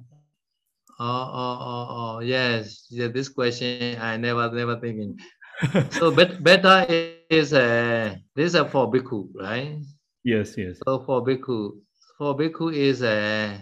[1.00, 2.86] Oh, oh, oh, oh, yes.
[2.90, 5.18] Yeah, this question I never, never thinking.
[5.98, 6.86] so bet, better
[7.30, 9.80] is uh, this is for bhikkhu, right?
[10.24, 10.80] Yes, yes.
[10.84, 11.80] So for bhikkhu,
[12.18, 13.60] for bhikkhu is a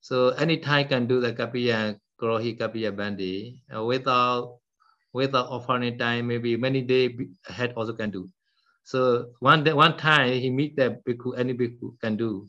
[0.00, 4.58] so anytime can do the kapiya krohi kapiya bandi uh, without
[5.12, 7.16] without offering time, maybe many day
[7.48, 8.28] ahead also can do.
[8.84, 12.48] So one day, one time he meet the bhikkhu, any bhikkhu can do.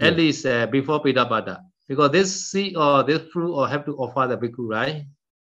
[0.00, 0.18] At yes.
[0.18, 4.38] least uh, before Pidapada because this seed or this fruit or have to offer the
[4.38, 5.04] bhikkhu, right?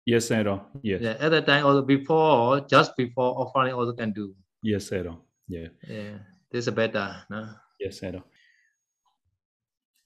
[0.10, 0.82] Yes, Sayadaw.
[0.82, 1.02] Yes.
[1.06, 4.34] Yeah, at the time or before, just before offering also can do.
[4.64, 5.18] Yes, Sayadaw.
[5.48, 5.70] Yeah.
[5.88, 6.18] Yeah,
[6.50, 7.22] this is better.
[7.30, 7.54] No?
[7.80, 8.24] Yes, Sayadaw.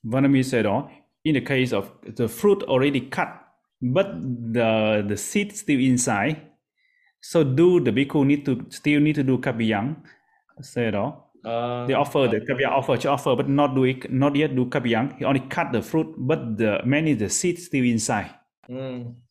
[0.06, 0.90] Vanami said, oh,
[1.24, 3.32] in the case of the fruit already cut,
[3.82, 4.12] but
[4.52, 6.52] the the seed still inside,
[7.22, 10.04] so do the bhikkhu need to still need to do kapiyang?
[10.60, 14.36] Said, oh, uh, they offer the kapiyang offer to offer, but not do it, not
[14.36, 15.16] yet do kapiyang.
[15.18, 18.36] He only cut the fruit, but the many the seed still inside.
[18.70, 19.23] Mm.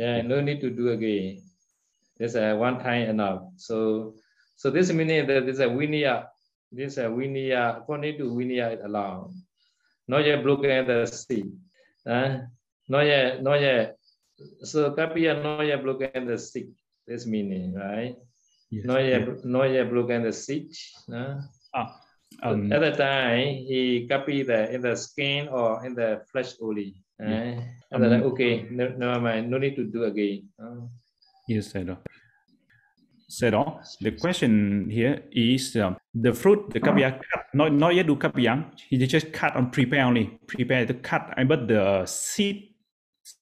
[0.00, 1.44] Yeah, no need to do again.
[2.16, 3.52] There's a one time enough.
[3.60, 4.16] So,
[4.56, 6.32] so this meaning that there's a winia.
[6.72, 7.84] This is a winia.
[7.84, 9.36] According to winia, it allowed.
[10.08, 11.52] Not yet broken the seed.
[12.08, 12.48] Uh,
[12.88, 14.00] not yet, not yet.
[14.64, 16.72] So kapiya not yet broken the seed.
[17.04, 18.16] This meaning, right?
[18.70, 18.88] Yes.
[18.88, 19.34] Not yet, yeah.
[19.44, 20.72] not yet broken the seed.
[21.08, 21.44] No?
[21.76, 22.00] Ah,
[22.40, 26.96] um, at the time, he copy the in the skin or in the flesh only.
[27.20, 27.60] Yeah.
[27.92, 30.48] Uh, and then okay, no, never mind, no need to do again.
[30.62, 30.86] Uh.
[31.48, 31.98] Yes, Sayadaw.
[33.30, 38.16] Sayadaw, the question here is um, the fruit, the kapiya cut, not, not yet do
[38.16, 42.74] kapiyang, he just cut on prepare only, prepare the cut, but the seed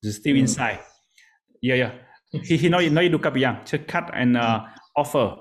[0.02, 0.40] is still mm.
[0.40, 0.80] inside.
[1.62, 1.92] Yeah, yeah.
[2.30, 4.64] he, he not, not yet do kapiyang, just cut and uh,
[4.96, 5.36] offer.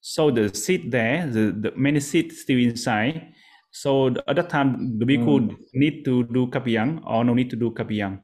[0.00, 3.32] So the seed there, the, the many seeds still inside.
[3.70, 5.56] So at that time, the bhikkhu mm.
[5.74, 8.22] need to do kapiyang or no need to do kapiyang?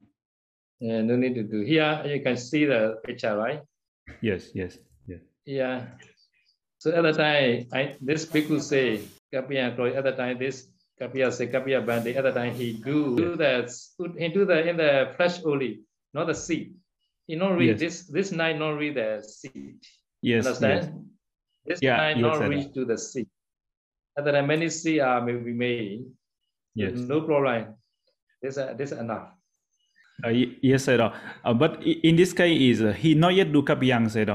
[0.85, 1.65] Yeah, no need to do.
[1.65, 3.65] Here you can see the picture, right?
[4.21, 4.77] Yes, yes,
[5.09, 5.25] yeah.
[5.49, 5.77] Yeah.
[6.77, 9.01] So at the time, I, this people say
[9.33, 9.81] kapiyang.
[9.97, 10.69] At the time, this
[11.01, 12.13] kapiya say kapiya bandi.
[12.13, 13.73] At the time, he do, do that,
[14.21, 16.77] he do the in the flesh only, not the seed.
[17.33, 17.81] You not read yes.
[17.81, 19.81] this this night, not read the seed.
[20.21, 20.45] Yes.
[20.45, 20.85] Understand?
[20.85, 21.01] Yes.
[21.65, 23.33] This yeah, night yes, not reach to the seed.
[24.21, 26.05] And there are many sea are may be made.
[26.77, 26.93] Yes.
[26.93, 27.73] No problem.
[28.45, 29.33] This uh, this enough.
[30.23, 30.31] Uh,
[30.63, 31.01] yes, sir.
[31.01, 34.27] Uh, but in this case, is uh, he not yet do kapiyang, sir.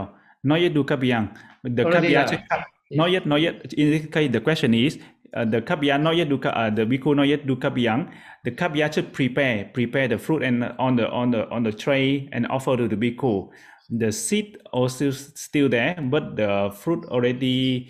[0.43, 1.31] Not yet do kapiyang.
[1.63, 2.63] The kapiyang, yeah.
[2.91, 3.73] not yet, not yet.
[3.73, 4.99] In this case, the question is,
[5.33, 8.11] uh, the kapiyang not yet do uh, the bhikkhu not yet do kapiyang.
[8.43, 12.27] The kapiyang should prepare prepare the fruit and on the on the on the tray
[12.31, 13.49] and offer to the bhikkhu
[13.89, 17.89] the seed also still there, but the fruit already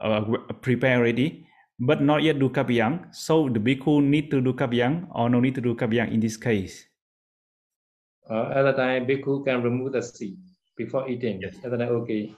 [0.00, 0.22] uh,
[0.62, 1.46] prepared already,
[1.78, 3.12] but not yet do kapiyang.
[3.14, 6.36] So the bhikkhu need to do kapiyang or no need to do kapiyang in this
[6.36, 6.86] case.
[8.30, 10.38] Uh, at the time, bhikkhu can remove the seed
[10.76, 11.42] before eating.
[11.42, 11.56] Yes.
[11.64, 12.32] At the time, okay.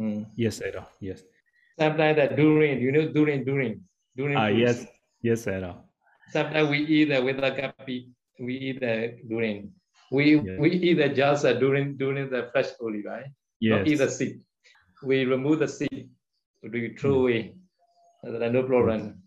[0.00, 0.26] Mm.
[0.34, 0.86] Yes, Edo.
[1.00, 1.22] Yes.
[1.78, 3.84] Sometimes that during, you know, during, during,
[4.16, 4.36] during.
[4.36, 4.86] Ah, uh, yes,
[5.20, 5.84] yes, Edo.
[6.32, 8.08] Sometimes we eat uh, with the kapi,
[8.40, 9.70] we eat the during.
[10.10, 10.58] We yes.
[10.58, 13.28] we eat the just uh, during during the fresh only, right?
[13.60, 13.78] Yes.
[13.78, 14.40] Not eat the seed.
[15.04, 16.08] We remove the seed.
[16.62, 17.54] We throw away.
[18.24, 19.20] Uh, no problem.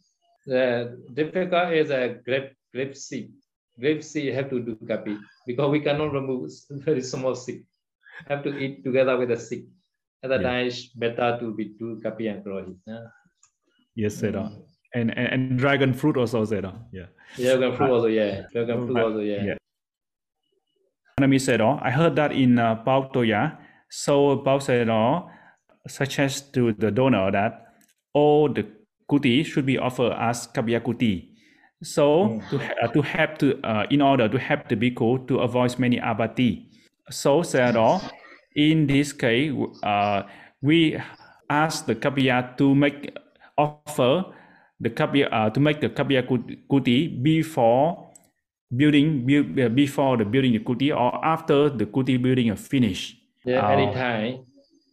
[0.48, 3.32] The difficult is a grape grape seed.
[3.80, 7.64] Grape seed have to do kapi because we cannot remove very small seed.
[8.28, 9.68] Have to eat together with the seed.
[10.24, 12.76] The time, better to be do kapi and throw it.
[12.86, 13.06] Yeah.
[13.96, 14.32] Yes, sir.
[14.32, 14.62] Mm.
[14.94, 16.62] And, and and dragon fruit also, sir.
[16.92, 17.06] Yeah.
[17.36, 18.42] Dragon fruit also, yeah.
[18.52, 19.44] Dragon fruit also, yeah.
[19.44, 19.58] yeah.
[21.20, 23.58] Anami said, I heard that in uh, Pao Toya.
[23.90, 25.30] So Pao said, oh,
[25.88, 27.74] suggest to the donor that
[28.14, 28.66] all the
[29.10, 31.37] kuti should be offered as kapiya kuti.
[31.84, 32.50] So mm.
[32.50, 36.00] to, uh, to help to uh, in order to help the bhikkhu to avoid many
[36.00, 36.70] abati.
[37.10, 38.02] So said, oh,
[38.56, 40.24] in this case, uh,
[40.62, 40.98] we
[41.50, 43.16] ask the kapiya to make
[43.58, 44.26] offer
[44.80, 46.26] the kapiya uh, to make the kapiya
[46.68, 48.10] kuti before
[48.76, 53.16] building build, uh, before the building the kuti or after the kuti building is finished?
[53.46, 54.44] Yeah, Uh, anytime.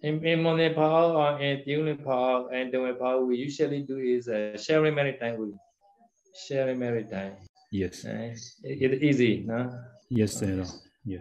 [0.03, 5.39] In, in Monepal or in Nepal and Nepal, we usually do is uh, sharing maritime.
[5.39, 5.55] We
[6.35, 7.33] sharing maritime.
[7.71, 8.05] Yes.
[8.05, 9.71] Uh, it, it easy, no?
[10.11, 10.71] Yes, Sayadaw.
[11.05, 11.19] Yeah.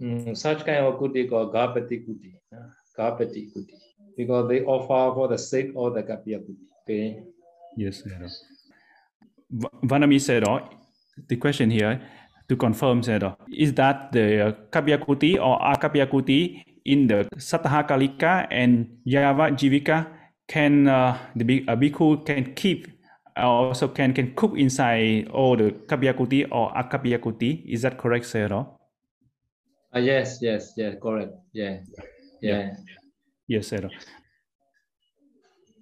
[0.00, 2.68] Mm, such kind of kuti called Gapati kuti, uh,
[2.98, 3.74] Gapati kuti,
[4.16, 6.64] because they offer for the sake of the Kapiya kuti.
[6.84, 7.22] Okay.
[7.76, 8.02] Yes.
[9.50, 10.68] Va- Vanami Sayadaw,
[11.28, 12.00] the question here
[12.48, 19.50] to confirm Sayadaw, is that the uh, Kapyakuti or Akapyakuti in the Satahakalika and Yava
[19.52, 20.06] Jivika
[20.48, 22.88] can uh, the big a bhikkhu can keep
[23.36, 27.64] uh, also can can cook inside all the Kapyakuti or Akapyakuti.
[27.66, 28.66] Is that correct, Sayadaw?
[29.94, 31.32] Uh, yes, yes, yes, correct.
[31.52, 31.80] Yeah.
[32.40, 32.76] Yeah.
[33.46, 33.90] Yes, Sayadaw.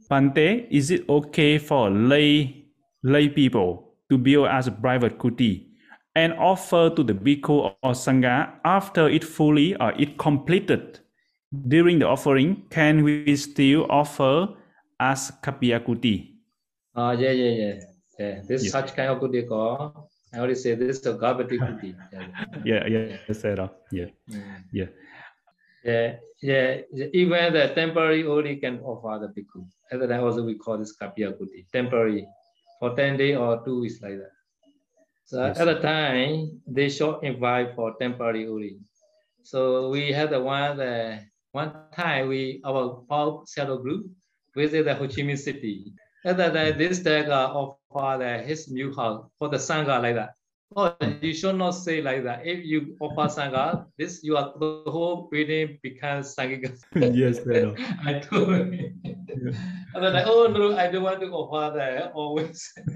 [0.09, 2.65] Bante, is it okay for lay
[3.03, 5.69] lay people to build as a private kuti
[6.17, 11.01] and offer to the bhikkhu or sangha after it fully or it completed
[11.69, 12.63] during the offering?
[12.71, 14.49] Can we still offer
[14.99, 16.38] as kapiya kuti?
[16.99, 17.75] Uh, yeah, yeah, yeah.
[18.19, 18.35] Yeah.
[18.49, 18.71] This Yeah.
[18.75, 21.91] such kind of kuti called, I already say this is a Gapati kuti.
[22.13, 22.27] Yeah.
[22.65, 23.17] Yeah, yeah.
[23.99, 24.65] Yeah, Mm.
[24.73, 24.91] yeah,
[25.85, 27.07] Yeah, yeah, yeah.
[27.21, 29.63] Even the temporary only can offer the bhikkhu.
[29.93, 32.27] At that also we call this kapiya kuti, temporary,
[32.81, 34.35] for 10 days or two weeks like that.
[35.25, 35.61] So Yes.
[35.61, 38.75] at the time, they should invite for temporary only.
[39.45, 41.21] So we had the one, the
[41.53, 44.11] one time we, our Paul shadow group
[44.57, 45.93] visit the Ho Chi Minh City.
[46.25, 50.35] At that time, this Daga offer the, his new house for the Sangha like that.
[50.77, 52.47] Oh, you should not say like that.
[52.47, 56.71] If you offer Sangha, this you are the whole building becomes Sangha.
[56.97, 57.75] yes, Sayadaw.
[58.07, 59.01] I told him.
[59.95, 62.73] And then like, oh no, I don't want to offer that always.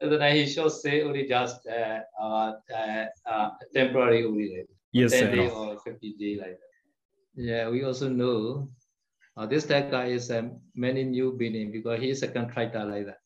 [0.00, 5.12] and then he should say only just uh, uh, uh, uh, temporary only, like Yes,
[5.12, 6.72] 10 day or 50 day like that.
[7.34, 8.68] Yeah, we also know
[9.38, 13.06] uh, this that guy is a many new building because he is a contractor like
[13.06, 13.18] that.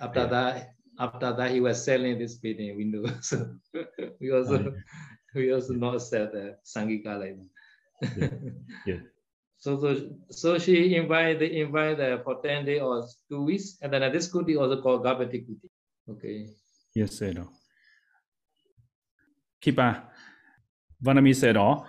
[0.00, 0.26] After Yeah.
[0.26, 3.02] that, after that he was selling this building window.
[3.22, 3.36] So
[4.20, 4.70] we also
[5.34, 8.52] Oh, we also not sell the Sangika like that.
[8.86, 9.00] Yeah.
[9.62, 9.88] So, so,
[10.28, 14.10] so she invite they invite uh, for 10 days or two weeks, and then uh,
[14.10, 15.70] this kuti also called Gabati kuti.
[16.10, 16.48] Okay.
[16.96, 17.46] Yes, Sayadaw.
[19.60, 20.02] Kipa,
[20.98, 21.86] Vanami Sayadaw,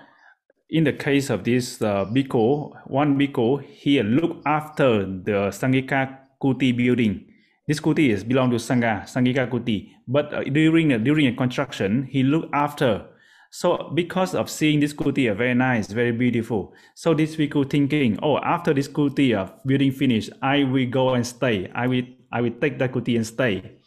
[0.69, 6.76] in the case of this uh, bhikkhu, one Bhikkhu he look after the Sangika Kuti
[6.76, 7.26] building.
[7.67, 9.91] This kuti is belong to Sangha, Sangika Kuti.
[10.08, 13.06] But uh, during uh, during a construction, he look after.
[13.52, 16.73] So because of seeing this kuti uh, very nice, very beautiful.
[16.95, 21.26] So this bhikkhu thinking, oh, after this kuti uh, building finish, I will go and
[21.26, 21.69] stay.
[21.73, 23.78] I will I will take that kuti and stay.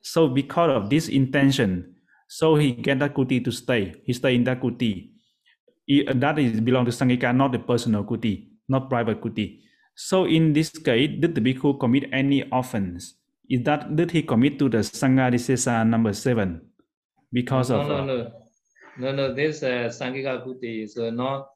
[0.00, 1.96] So because of this intention,
[2.28, 4.00] so he get that kuti to stay.
[4.04, 5.10] He stay in that kuti.
[5.90, 8.32] He- that is belong to Sangika, not the personal kuti,
[8.68, 9.46] not private kuti.
[9.96, 13.14] So in this case, did the bhikkhu commit any offense?
[13.48, 16.60] Is that did he commit to the Sangha Disesa number seven?
[17.32, 18.16] Because No, of no, uh, no,
[19.02, 19.34] no, no.
[19.34, 21.48] This uh, Sangika kuti is uh, not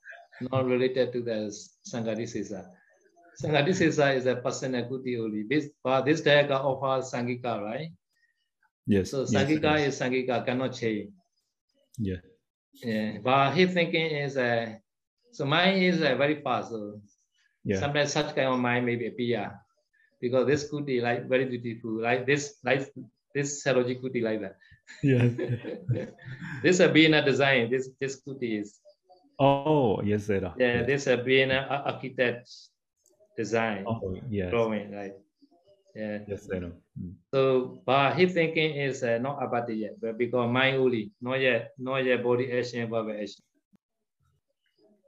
[0.50, 1.38] not related to the
[1.92, 2.60] Sangadisisa.
[3.40, 5.44] Sangadisisa is a personal kuti only.
[5.48, 7.90] This but this Daga offers Sangika, right?
[8.86, 11.10] yes, So yes, Sangika yes, is Sangika, cannot change.
[11.98, 12.22] yeah,
[12.82, 14.74] Yeah, but his thinking is uh,
[15.32, 16.70] so mine is uh, very fast.
[16.70, 17.00] So
[17.64, 19.52] yeah, sometimes such kind of mind may be appear
[20.20, 22.88] because this kuti like very beautiful, like this, like
[23.34, 24.56] this Saroji kuti like that.
[25.02, 25.28] yeah.
[26.62, 27.70] this a being a design.
[27.70, 28.80] This this kuti is
[29.38, 30.52] Oh, yes, sir.
[30.58, 30.82] yeah.
[30.82, 32.48] This a being a architect
[33.36, 35.14] design Oh, yes, drawing right.
[35.94, 36.18] Yeah.
[36.28, 36.72] yes, sir.
[37.32, 41.40] So, but his thinking is uh, not about it yet, but because mind only, not
[41.40, 43.42] yet, not yet body action, verbal action.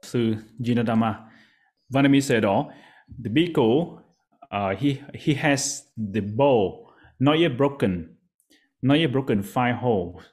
[0.03, 1.31] Sư Jinadama
[1.91, 2.69] Vanami said, "Oh,
[3.07, 3.99] the Bhikkhu,
[4.51, 6.87] uh, he he has the bow
[7.19, 8.17] not yet broken,
[8.81, 10.23] not yet broken five holes,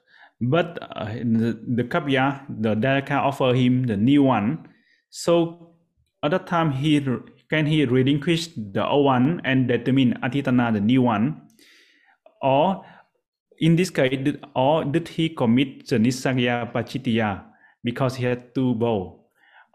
[0.41, 4.67] but uh, the, the kapya, the Dalaka offer him the new one.
[5.09, 5.75] So
[6.23, 7.01] at that time, he
[7.49, 11.44] can he relinquish the old one and determine Atitana the new one,
[12.45, 12.85] or
[13.57, 17.43] in this case, did, or did he commit the Nisagya Pachitya
[17.83, 19.25] because he had two bow?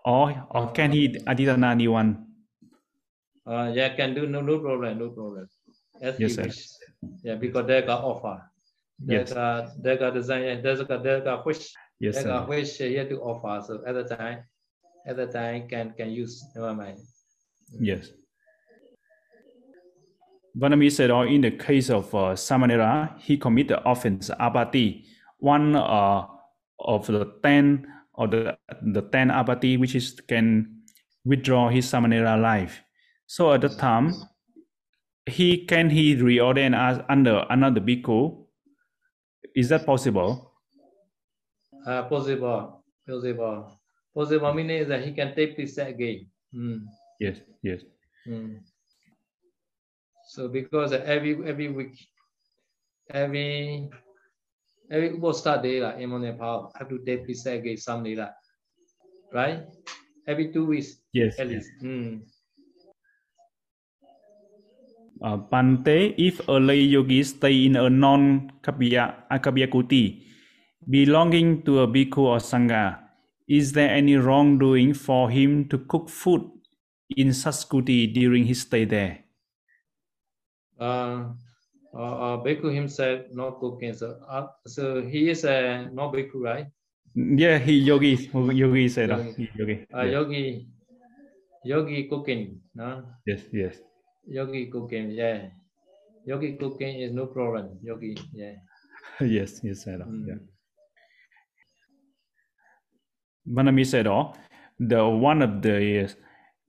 [0.05, 2.27] Or, or can he Aditana new one?
[3.47, 5.49] Uh, yeah, can do no, no problem, no problem.
[6.01, 6.43] As Yes, he sir.
[6.45, 6.61] wish.
[7.25, 8.41] Yeah, because they got offer.
[9.01, 9.33] They Yes.
[9.33, 10.63] got they got design.
[10.63, 11.73] They got they got wish.
[11.99, 12.49] Yes, they got sir.
[12.49, 13.65] wish here to offer.
[13.67, 14.45] So at the time,
[15.07, 16.45] at the time can can use.
[16.55, 16.99] Never mind.
[17.81, 18.13] Yes.
[20.59, 25.05] Vanami said, oh, in the case of uh, Samanera, he committed offense, apati,
[25.39, 26.27] one uh,
[26.79, 30.83] of the ten or the the ten apati, which is can
[31.25, 32.83] withdraw his Samanera life.
[33.27, 34.13] So at the time,
[35.27, 38.45] he can he reordain as under another bhikkhu?
[39.55, 40.53] Is that possible?
[41.87, 43.81] Uh, possible, possible,
[44.15, 46.27] possible meaning that he can take this again.
[46.55, 46.83] Mm.
[47.21, 47.81] Yes, yes.
[48.29, 48.61] Mm.
[50.31, 51.99] So because every every week,
[53.11, 53.91] every
[54.87, 58.39] every Uposta day like in Nepal have to take this again Sunday like,
[59.35, 59.67] right?
[60.31, 61.35] Every two weeks Yes.
[61.43, 61.67] at yes.
[61.67, 61.71] least.
[61.83, 62.23] Mm.
[65.19, 70.23] Uh, Bante, if a lay yogi stay in a non-Kabya Akabya kuti
[70.89, 73.03] belonging to a bhikkhu or sangha,
[73.49, 76.47] is there any wrongdoing for him to cook food
[77.19, 79.27] in such kuti during his stay there?
[80.81, 81.29] Uh,
[81.95, 83.93] uh, uh, Bhikkhu himself not cooking.
[83.95, 86.67] So, uh, so he is a not Bhikkhu, right?
[87.15, 88.31] Yeah, he yogi.
[88.33, 89.51] Yogi said, uh, Yogi.
[89.59, 89.87] yogi.
[89.93, 90.13] Uh, yes.
[90.13, 90.67] Yogi,
[91.65, 93.03] yogi cooking, no?
[93.27, 93.77] yes, yes,
[94.27, 95.49] Yogi cooking, yeah.
[96.25, 97.79] Yogi cooking is no problem.
[97.83, 98.53] Yogi, yeah.
[99.21, 100.27] yes, he said, uh, Mm.
[100.29, 100.35] yeah.
[103.49, 104.33] Vanami said, oh,
[104.79, 106.09] the one of the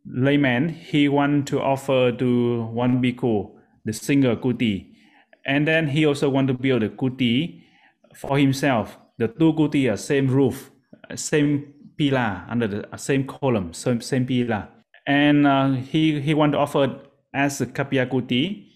[0.05, 4.88] layman, he want to offer to one bhikkhu the single kuti.
[5.45, 7.63] And then he also want to build a kuti
[8.15, 8.97] for himself.
[9.17, 10.71] The two kuti are same roof,
[11.15, 14.67] same pillar under the uh, same column, same, same pillar.
[15.07, 16.99] And uh, he, he want to offer
[17.34, 18.67] as a kapya kuti.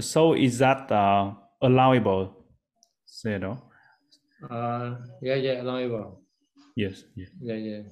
[0.00, 2.44] So is that uh, allowable?
[3.06, 3.58] Said, oh,
[4.50, 6.20] Uh, yeah, yeah, allowable.
[6.76, 7.28] yes, yes.
[7.40, 7.82] Yeah, yeah.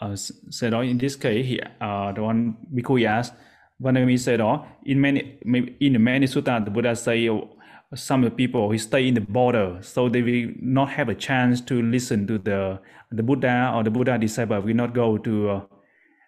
[0.00, 3.34] uh, s- said oh, in this case, he, uh, the one Bhikkhu asked,
[3.82, 5.38] Vanami said, oh, in many
[5.80, 7.50] in many sutta, the Buddha say oh,
[7.94, 11.82] some people who stay in the border, so they will not have a chance to
[11.82, 12.80] listen to the
[13.12, 15.60] the Buddha or the Buddha disciple will not go to uh,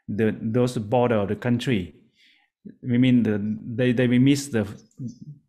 [0.08, 1.94] the those border of the country.
[2.84, 3.40] I mean, the,
[3.76, 4.66] they they will miss the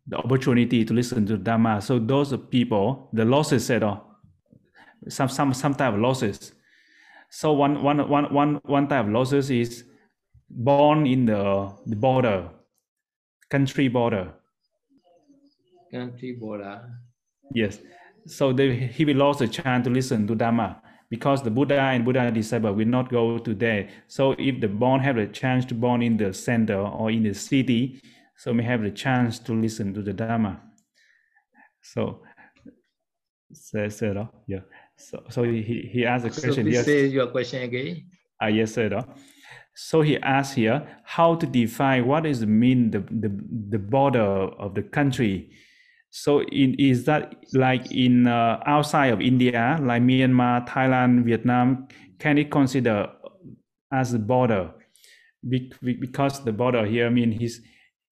[0.06, 1.82] the opportunity to listen to Dharma.
[1.82, 4.02] So those people, the losses said, oh,
[5.08, 6.52] some some some type of losses.
[7.28, 9.84] So one one one one one type of losses is
[10.50, 12.50] born in the, the border,
[13.48, 14.34] country border.
[15.92, 16.82] Country border.
[17.54, 17.78] Yes.
[18.26, 22.04] So they, he will lose a chance to listen to Dhamma because the Buddha and
[22.04, 23.88] Buddha disciple will not go to there.
[24.06, 27.34] So if the born have a chance to born in the center or in the
[27.34, 28.00] city,
[28.36, 30.60] so may have the chance to listen to the Dhamma.
[31.82, 32.22] So,
[33.52, 34.60] so, so yeah.
[34.96, 36.64] So, so he, he asked a So question.
[36.64, 36.84] please yes.
[36.84, 38.06] say your question again.
[38.40, 39.02] Ah, yes, sir.
[39.82, 43.30] So he asked here how to define what is the mean the, the,
[43.70, 45.50] the border of the country.
[46.10, 52.36] So in, is that like in uh, outside of India, like Myanmar, Thailand, Vietnam, can
[52.36, 53.08] it consider
[53.90, 54.70] as a border?
[55.48, 57.62] Be- because the border here, I mean, his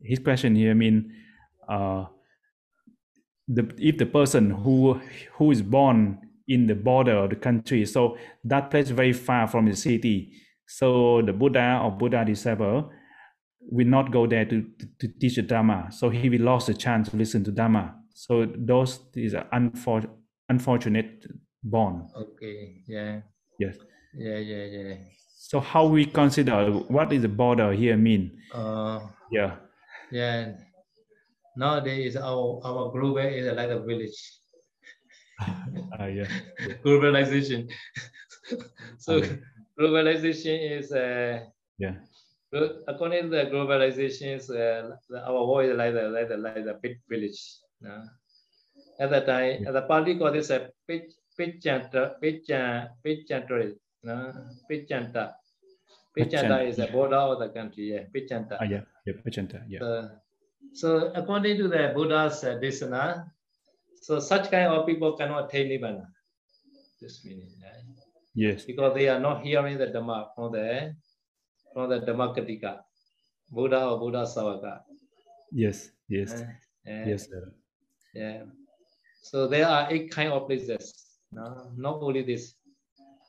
[0.00, 1.12] his question here, I mean,
[1.68, 2.06] uh,
[3.46, 5.00] the if the person who
[5.32, 9.66] who is born in the border of the country, so that place very far from
[9.66, 10.32] the city,
[10.68, 12.90] so the Buddha or Buddha disciple
[13.60, 15.92] will not go there to, to, to teach the Dhamma.
[15.92, 17.94] So he will lose the chance to listen to Dhamma.
[18.14, 20.10] So those is an unfor-
[20.48, 21.26] unfortunate
[21.62, 22.08] born.
[22.16, 22.82] Okay.
[22.86, 23.20] Yeah.
[23.58, 23.76] Yes.
[24.14, 24.94] Yeah, yeah, yeah.
[25.36, 28.38] So how we consider what is the border here mean?
[28.52, 29.00] Uh,
[29.30, 29.56] Yeah.
[30.10, 30.52] yeah.
[31.56, 34.18] Nowadays, our our global is like a village.
[35.98, 36.28] Uh, yeah.
[36.84, 37.68] globalization.
[38.98, 39.38] so Okay.
[39.78, 41.44] Globalization is uh,
[41.78, 41.94] Yeah.
[42.88, 46.74] according to the globalization is uh, our world is like the like the like the
[46.82, 47.40] big village.
[47.86, 48.04] Uh,
[49.00, 53.74] at that time, at the Pali call this a pitch pitchanta pitchan pitchantri.
[54.02, 54.34] No,
[54.70, 55.34] pitchanta.
[56.16, 57.92] Pitchanta is the border of the country.
[57.94, 58.56] Yeah, pitchanta.
[58.60, 58.82] Ah, yeah.
[59.06, 59.14] Yeah.
[59.24, 59.62] Pachanta.
[59.68, 59.80] Yeah.
[59.84, 60.08] Uh,
[60.74, 63.30] so according to the Buddha's uh, desana,
[64.02, 66.06] so such kind of people cannot attain nibbana.
[67.00, 67.86] This meaning, right?
[68.34, 68.64] Yes.
[68.64, 70.94] Because they are not hearing the Dhamma from the
[71.72, 72.80] from the Dhammakritika,
[73.50, 74.80] Buddha or Buddha Savaka.
[75.52, 76.32] Yes, yes.
[76.32, 76.44] Uh,
[76.84, 77.52] yes, sir.
[78.14, 78.42] Yeah.
[79.22, 80.94] So there are eight kind of places.
[81.32, 81.72] No?
[81.76, 82.54] Not only this.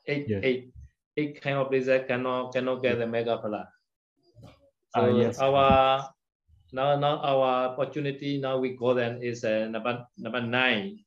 [0.06, 0.40] Eight, yes.
[0.42, 0.72] eight,
[1.16, 3.68] eight kind of places cannot cannot get the magga phala.
[4.96, 5.38] Ah, so uh, yes.
[5.38, 6.08] our
[6.72, 10.98] now now our opportunity now we go then is uh, number number nine.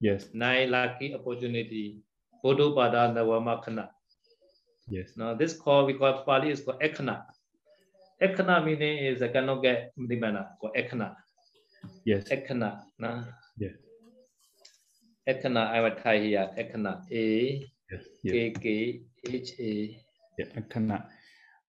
[0.00, 0.28] Yes.
[0.34, 2.02] Nine lucky opportunity.
[2.46, 3.88] Bodho Pada Nawamakhana.
[4.88, 5.16] Yes.
[5.16, 7.24] Now this call we call Pali is called Ekana.
[8.22, 11.16] Ekana meaning is a cannot get dimana called ekana.
[12.04, 12.28] Yes.
[12.30, 12.82] Ekana.
[13.00, 13.24] Nah.
[13.58, 13.74] Yeah.
[15.28, 16.48] Ekana, I will tie here.
[16.56, 17.02] Ekana.
[17.10, 18.04] A Yes.
[18.22, 19.72] K K H A
[20.38, 20.46] Yeah.
[20.54, 21.02] Ekana.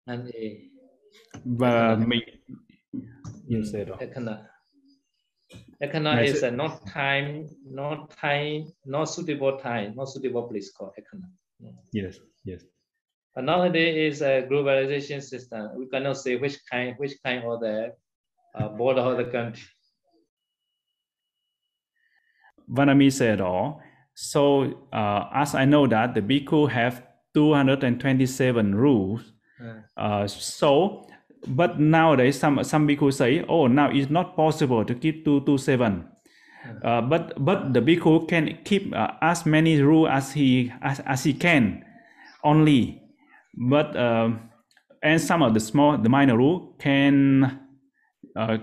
[0.05, 0.69] and A.
[1.45, 2.21] Và mình
[3.88, 3.95] đó.
[3.99, 4.38] Ekana.
[5.84, 11.30] Ekana is a not time, not time, not suitable time, not suitable place called Ekana.
[11.91, 12.19] Yes.
[12.43, 12.63] Yes.
[13.36, 15.69] But nowadays is a globalization system.
[15.78, 17.93] We cannot say which kind, which kind of the
[18.55, 19.67] uh, border of the country.
[22.69, 23.82] Vanami said all.
[24.15, 27.03] So uh, as I know that the Bhikkhu have
[27.38, 29.34] 227 rules.
[29.95, 31.07] Uh, so,
[31.47, 35.57] but nowadays some some bhikkhu say, oh, now it's not possible to keep two two
[35.57, 36.07] seven.
[36.83, 41.23] Uh, but but the bhikkhu can keep uh, as many rules as he as, as
[41.23, 41.83] he can,
[42.43, 43.01] only.
[43.55, 44.49] But um,
[45.01, 47.59] and some of the small the minor rule can
[48.35, 48.57] uh,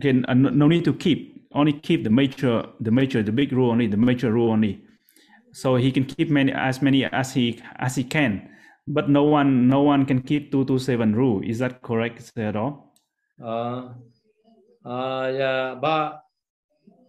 [0.00, 3.52] can, uh, no no need to keep only keep the major the major the big
[3.52, 4.82] rule only the major rule only.
[5.52, 8.50] So he can keep many as many as he as he can
[8.86, 12.94] but no one no one can keep 227 rule is that correct at all
[13.42, 13.88] uh,
[14.84, 16.20] uh, yeah, but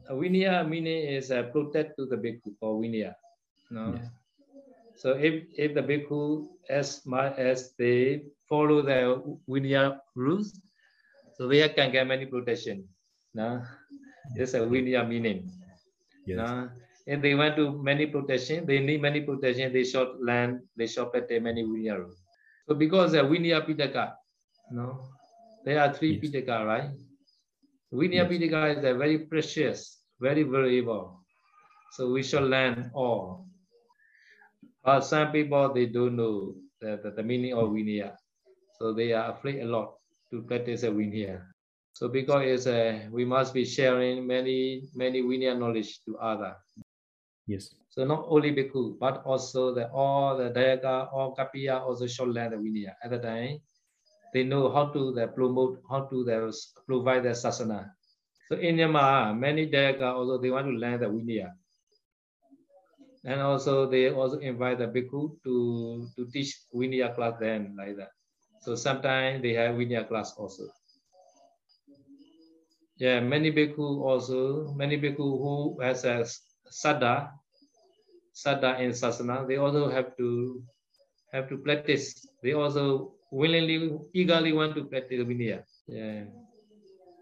[0.10, 3.14] Vinaya meaning is uh, protect to the bhikkhu for Vinaya.
[3.70, 3.94] No?
[3.94, 4.08] Yes.
[4.96, 10.60] So if, if the bhikkhu as much as they follow the Vinaya rules,
[11.36, 12.88] so they can get many protection.
[13.34, 13.62] No?
[14.36, 15.52] It's a Vinaya meaning.
[16.28, 16.70] No?
[17.06, 21.12] If they went to many protection, they need many protection, they should land, they should
[21.12, 22.18] protect many Vinaya rules.
[22.68, 24.14] So because the Vinaya Pitaka,
[24.72, 25.06] no,
[25.64, 26.32] there are three Yes.
[26.32, 26.90] Pitaka, right?
[27.94, 28.32] Vinaya Yes.
[28.32, 31.22] Pitaka is a very precious, very valuable.
[31.92, 33.46] So we shall learn all.
[34.84, 38.16] But some people they don't know the, the, the meaning of Vinaya.
[38.80, 39.94] So they are afraid a lot
[40.32, 41.42] to practice a Vinaya.
[41.94, 46.58] So because it's a, we must be sharing many, many Vinaya knowledge to others.
[47.48, 52.28] Yes So not only Bhikkhu, but also the all the Dayaka, all Kapiya also should
[52.28, 52.92] learn the Vinaya.
[53.02, 53.64] At the time,
[54.34, 56.52] they know how to the promote, how to the,
[56.86, 57.92] provide the sasana.
[58.50, 61.56] So in Myanmar, many Dayaka also they want to learn the Vinaya.
[63.24, 68.12] And also they also invite the Bhikkhu to, to teach Vinaya class then like that.
[68.60, 70.68] So sometimes they have Vinaya class also.
[72.98, 76.24] Yeah, many bhikkhu also, many bhikkhu who has a
[76.70, 77.32] sada,
[78.34, 80.62] sada in sasana, they also have to
[81.32, 82.28] have to practice.
[82.44, 85.64] They also willingly, eagerly want to practice Vinaya.
[85.88, 86.24] Yeah.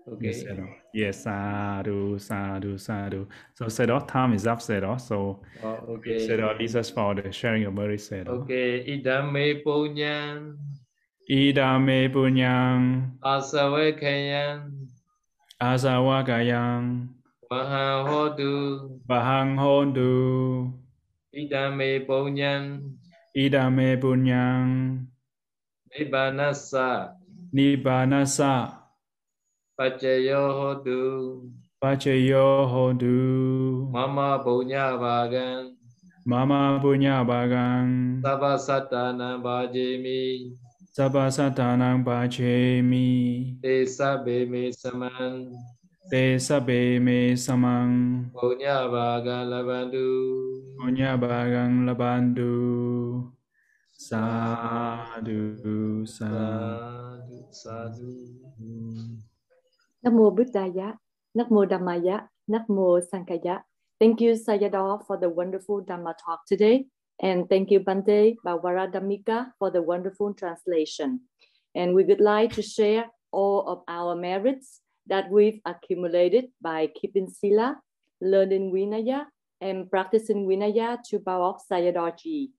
[0.04, 0.28] Okay.
[0.28, 0.68] yes all.
[0.94, 3.26] yes sadhu sadhu sadhu
[3.56, 6.28] so all time is up all so Oh, okay.
[6.44, 8.84] all this is for the sharing of said all Okay.
[8.84, 10.60] Idame punyan
[11.32, 14.92] idame punyang asavekayan
[15.56, 17.08] asawakayang
[17.54, 18.58] Baha Hodu.
[19.06, 20.74] Bahang Hodu.
[21.30, 22.82] Idame Bunyan.
[23.38, 25.06] Idame Bunyan.
[25.94, 27.14] Nibbanasa.
[27.54, 28.90] Nibbanasa.
[29.78, 31.06] Pachayo Hodu.
[31.78, 33.22] Pachayo Hodu.
[33.94, 35.78] Mama Bunya Bagan.
[36.26, 38.18] Mama Bunya Bagan.
[38.26, 40.58] Sabasatana Bajemi.
[40.90, 43.62] Sabasatana Bajemi.
[43.62, 45.54] Te Sabe Me Saman.
[46.14, 50.14] Te Sabe Me Samang punya bagan labandu
[50.78, 52.54] Punya Bagang Labandu
[53.90, 55.58] Sadhu
[56.06, 58.14] Sadhu sadhu sadhu
[60.06, 61.02] Nam mô Buddhaya,
[61.34, 63.66] Nam mô Dhammaya, Nam mô Sankhaya.
[63.98, 66.86] Thank you, Sayadaw, for the wonderful Dhamma talk today.
[67.18, 71.26] And thank you, Bante Bavaradamika, for the wonderful translation.
[71.74, 77.30] And we would like to share all of our merits that we've accumulated by keeping
[77.30, 77.78] Sila,
[78.22, 79.26] learning Vinaya,
[79.62, 82.50] and practicing Vinaya to Bawak Sayadawji.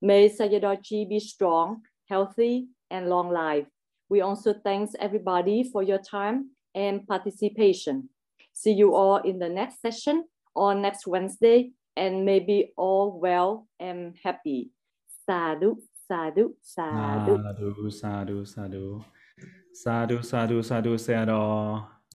[0.00, 3.66] May Sayadawji be strong, healthy, and long life.
[4.08, 8.08] We also thanks everybody for your time and participation.
[8.52, 10.24] See you all in the next session
[10.54, 14.70] on next Wednesday and maybe all well and happy.
[15.26, 15.76] Sadhu,
[16.08, 17.42] sadhu, sadhu.
[17.42, 19.04] Sadhu Sadhu Sadhu
[19.72, 22.01] Sadhu Sadhu Sadhu Sadhu